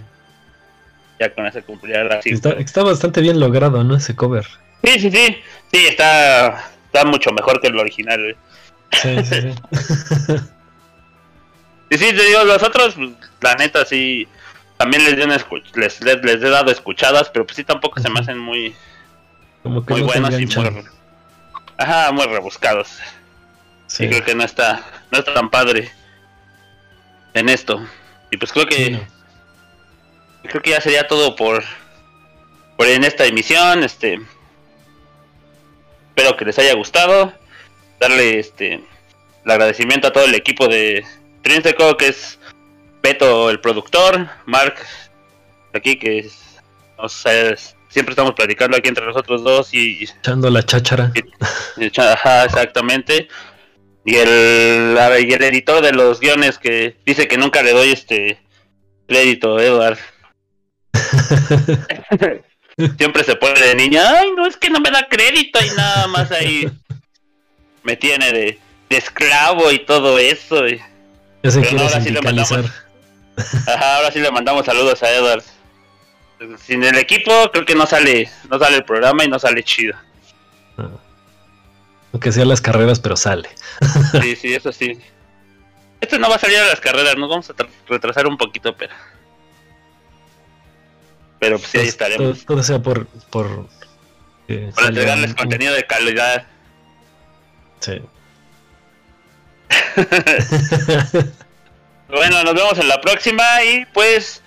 Ya 1.19 1.33
con 1.33 1.47
eso 1.47 1.61
cumplirá 1.63 2.03
la 2.03 2.19
está, 2.23 2.51
está, 2.51 2.83
bastante 2.83 3.21
bien 3.21 3.39
logrado, 3.39 3.83
¿no? 3.83 3.95
Ese 3.95 4.15
cover. 4.15 4.45
Sí, 4.83 4.99
sí, 4.99 5.11
sí. 5.11 5.37
Sí, 5.71 5.85
está, 5.87 6.71
está 6.85 7.05
mucho 7.05 7.31
mejor 7.31 7.59
que 7.59 7.67
el 7.67 7.79
original. 7.79 8.35
Sí, 8.91 9.15
sí, 9.23 9.41
sí. 9.41 9.55
y 11.89 11.97
sí, 11.97 12.15
te 12.15 12.23
digo, 12.23 12.43
los 12.43 12.61
otros, 12.61 12.95
pues, 12.95 13.09
la 13.41 13.55
neta, 13.55 13.85
sí. 13.85 14.27
También 14.77 15.03
les, 15.05 15.17
les, 15.17 16.01
les, 16.01 16.23
les, 16.23 16.43
he 16.43 16.49
dado 16.49 16.69
escuchadas, 16.71 17.29
pero 17.31 17.45
pues 17.45 17.55
sí 17.55 17.63
tampoco 17.63 17.99
se 17.99 18.09
me 18.09 18.19
hacen 18.19 18.37
muy. 18.37 18.75
Como 19.63 19.83
que 19.83 19.93
muy 19.93 20.01
no 20.01 20.07
buenos 20.07 20.39
y 20.39 20.45
muy, 20.45 20.85
Ajá, 21.77 22.11
muy 22.11 22.25
rebuscados. 22.25 22.99
Sí. 23.87 24.05
Y 24.05 24.09
creo 24.09 24.23
que 24.23 24.35
no 24.35 24.43
está, 24.43 24.83
no 25.11 25.17
está 25.17 25.33
tan 25.33 25.49
padre 25.49 25.91
en 27.33 27.49
esto. 27.49 27.83
Y 28.29 28.37
pues 28.37 28.51
creo 28.51 28.67
que 28.67 28.75
Sí, 28.75 28.91
no. 28.91 29.16
Creo 30.47 30.61
que 30.61 30.71
ya 30.71 30.81
sería 30.81 31.07
todo 31.07 31.35
por 31.35 31.63
por 32.77 32.87
en 32.87 33.03
esta 33.03 33.25
emisión, 33.25 33.83
este 33.83 34.19
espero 36.09 36.35
que 36.37 36.45
les 36.45 36.59
haya 36.59 36.73
gustado. 36.75 37.33
Darle 37.99 38.39
este 38.39 38.73
el 39.45 39.51
agradecimiento 39.51 40.07
a 40.07 40.13
todo 40.13 40.25
el 40.25 40.35
equipo 40.35 40.67
de 40.67 41.05
Trinseco, 41.41 41.97
que 41.97 42.09
es 42.09 42.37
Beto 43.01 43.49
el 43.49 43.59
productor, 43.59 44.27
Mark 44.45 44.75
aquí 45.73 45.97
que 45.97 46.19
es, 46.19 46.57
sé, 47.07 47.55
siempre 47.89 48.11
estamos 48.13 48.33
platicando 48.33 48.75
aquí 48.77 48.89
entre 48.89 49.05
nosotros 49.05 49.43
dos 49.43 49.73
y, 49.73 50.03
Echando 50.03 50.49
la 50.49 50.63
cháchara. 50.63 51.11
y- 51.77 51.91
ajá, 52.01 52.45
exactamente. 52.45 53.27
Y 54.05 54.15
el, 54.15 54.97
y 55.27 55.33
el 55.33 55.43
editor 55.43 55.81
de 55.81 55.91
los 55.93 56.19
guiones 56.19 56.57
que 56.57 56.95
dice 57.05 57.27
que 57.27 57.37
nunca 57.37 57.61
le 57.61 57.73
doy 57.73 57.91
este 57.91 58.39
crédito, 59.07 59.59
Edward. 59.59 59.97
Siempre 62.97 63.23
se 63.23 63.35
pone 63.35 63.59
de 63.59 63.75
niña, 63.75 64.03
ay, 64.19 64.31
no, 64.35 64.45
es 64.45 64.55
que 64.55 64.69
no 64.69 64.79
me 64.79 64.91
da 64.91 65.07
crédito 65.09 65.59
y 65.65 65.69
nada 65.75 66.07
más 66.07 66.31
ahí 66.31 66.69
me 67.83 67.95
tiene 67.97 68.31
de, 68.31 68.59
de 68.89 68.97
esclavo 68.97 69.71
y 69.71 69.79
todo 69.85 70.19
eso. 70.19 70.67
y- 70.67 70.79
Pero 71.41 71.55
no, 71.77 71.83
ahora 71.83 72.01
sí 72.01 72.09
lo 72.11 72.21
sindicalizar. 72.21 72.65
Ajá, 73.67 73.97
ahora 73.97 74.11
sí 74.11 74.19
le 74.19 74.31
mandamos 74.31 74.65
saludos 74.65 75.01
a 75.03 75.11
Edward. 75.11 75.43
Sin 76.63 76.83
el 76.83 76.97
equipo 76.97 77.49
creo 77.51 77.65
que 77.65 77.73
no 77.73 77.87
sale, 77.87 78.29
no 78.49 78.59
sale 78.59 78.77
el 78.77 78.83
programa 78.85 79.23
y 79.23 79.27
no 79.27 79.39
sale 79.39 79.63
chido. 79.63 79.95
Aunque 82.13 82.31
sea 82.31 82.45
las 82.45 82.61
carreras, 82.61 82.99
pero 82.99 83.17
sale. 83.17 83.49
Sí, 84.21 84.35
sí, 84.35 84.53
eso 84.53 84.71
sí. 84.71 84.99
Esto 85.99 86.19
no 86.19 86.29
va 86.29 86.35
a 86.35 86.39
salir 86.39 86.57
a 86.59 86.67
las 86.67 86.79
carreras, 86.79 87.17
nos 87.17 87.27
vamos 87.29 87.49
a 87.49 87.55
tra- 87.55 87.67
retrasar 87.87 88.27
un 88.27 88.37
poquito, 88.37 88.75
pero. 88.77 88.93
Pero 91.39 91.57
pues 91.59 91.69
sí, 91.71 91.77
ahí 91.79 91.87
estaremos. 91.87 92.45
todo 92.45 92.63
sea 92.63 92.79
por. 92.79 93.07
por 93.29 93.67
Para 94.47 94.71
salga 94.71 94.87
entregarles 94.89 95.29
un- 95.31 95.35
contenido 95.37 95.73
de 95.73 95.85
calidad. 95.85 96.45
Sí. 97.79 98.01
Bueno, 102.09 102.41
nos 102.41 102.53
vemos 102.53 102.79
en 102.79 102.87
la 102.87 103.01
próxima 103.01 103.43
y 103.65 103.85
pues. 103.93 104.41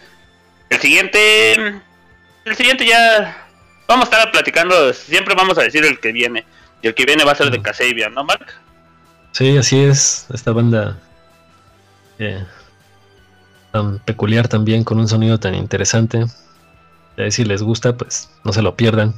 El 0.71 0.79
siguiente. 0.81 1.53
El 1.53 2.57
siguiente 2.57 2.87
ya. 2.87 3.47
Vamos 3.87 4.07
a 4.09 4.11
estar 4.11 4.33
platicando. 4.33 4.95
Siempre 4.95 5.35
vamos 5.35 5.59
a 5.59 5.63
decir 5.63 5.85
el 5.85 6.01
que 6.01 6.11
viene. 6.13 6.45
Y 6.81 6.87
el 6.89 6.95
que 6.95 7.05
viene 7.05 7.23
va 7.25 7.33
a 7.33 7.35
ser 7.35 7.51
de. 7.51 7.61
Kasabian, 7.61 8.15
¿no, 8.15 8.25
Mark? 8.25 8.47
Sí, 9.33 9.59
así 9.59 9.79
es. 9.79 10.27
Esta 10.33 10.53
banda 10.53 10.99
eh, 12.19 12.43
tan 13.73 13.99
peculiar 14.01 14.49
también, 14.49 14.83
con 14.83 14.99
un 14.99 15.07
sonido 15.09 15.39
tan 15.39 15.55
interesante. 15.55 16.25
Si 17.29 17.45
les 17.45 17.63
gusta, 17.63 17.97
pues 17.97 18.31
no 18.45 18.53
se 18.53 18.63
lo 18.63 18.77
pierdan. 18.77 19.15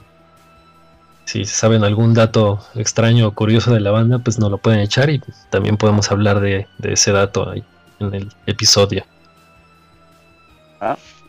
Si 1.25 1.45
saben 1.45 1.85
algún 1.85 2.15
dato 2.15 2.65
extraño 2.75 3.29
o 3.29 3.35
curioso 3.35 3.73
de 3.73 3.81
la 3.81 3.91
banda, 3.93 4.19
pues 4.19 4.39
nos 4.39 4.51
lo 4.51 4.59
pueden 4.59 4.81
echar 4.81 5.09
y 5.09 5.21
también 5.51 5.77
podemos 5.77 6.11
hablar 6.11 6.41
de, 6.41 6.67
ese 6.83 7.13
dato 7.13 7.49
ahí 7.49 7.63
en 8.01 8.15
el 8.15 8.33
episodio. 8.47 9.05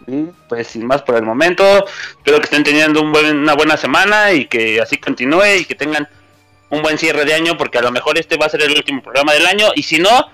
Y 0.07 0.25
pues 0.49 0.67
sin 0.67 0.87
más 0.87 1.03
por 1.03 1.15
el 1.15 1.23
momento, 1.23 1.63
espero 2.17 2.39
que 2.39 2.45
estén 2.45 2.63
teniendo 2.63 3.01
una 3.01 3.53
buena 3.53 3.77
semana 3.77 4.33
y 4.33 4.47
que 4.47 4.81
así 4.81 4.97
continúe 4.97 5.59
y 5.59 5.65
que 5.65 5.75
tengan 5.75 6.07
un 6.69 6.81
buen 6.81 6.97
cierre 6.97 7.23
de 7.23 7.35
año 7.35 7.55
porque 7.55 7.77
a 7.77 7.83
lo 7.83 7.91
mejor 7.91 8.17
este 8.17 8.35
va 8.35 8.47
a 8.47 8.49
ser 8.49 8.63
el 8.63 8.71
último 8.71 9.03
programa 9.03 9.33
del 9.33 9.45
año 9.45 9.67
y 9.75 9.83
si 9.83 9.99
no, 9.99 10.27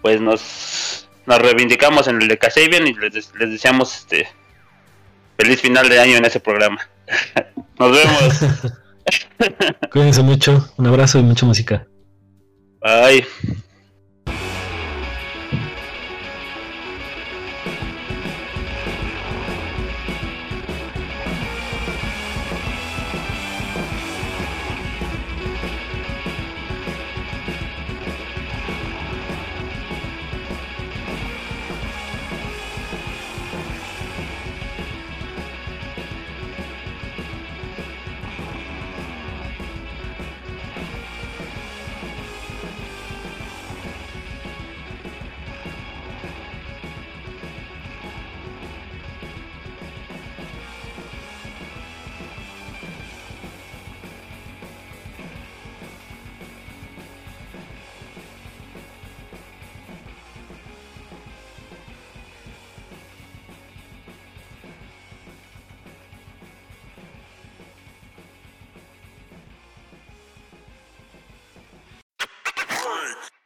pues 0.00 0.20
nos 0.20 1.08
nos 1.26 1.38
reivindicamos 1.38 2.08
en 2.08 2.20
el 2.20 2.28
de 2.28 2.38
Kasabian 2.38 2.86
y 2.86 2.94
les, 2.94 3.32
les 3.34 3.50
deseamos 3.50 3.96
este 3.96 4.28
feliz 5.36 5.60
final 5.60 5.88
de 5.88 6.00
año 6.00 6.16
en 6.16 6.24
ese 6.24 6.40
programa. 6.40 6.80
nos 7.78 7.96
vemos. 7.96 8.40
Cuídense 9.92 10.22
mucho, 10.22 10.72
un 10.76 10.86
abrazo 10.86 11.18
y 11.18 11.22
mucha 11.22 11.46
música. 11.46 11.86
Bye. 12.80 13.26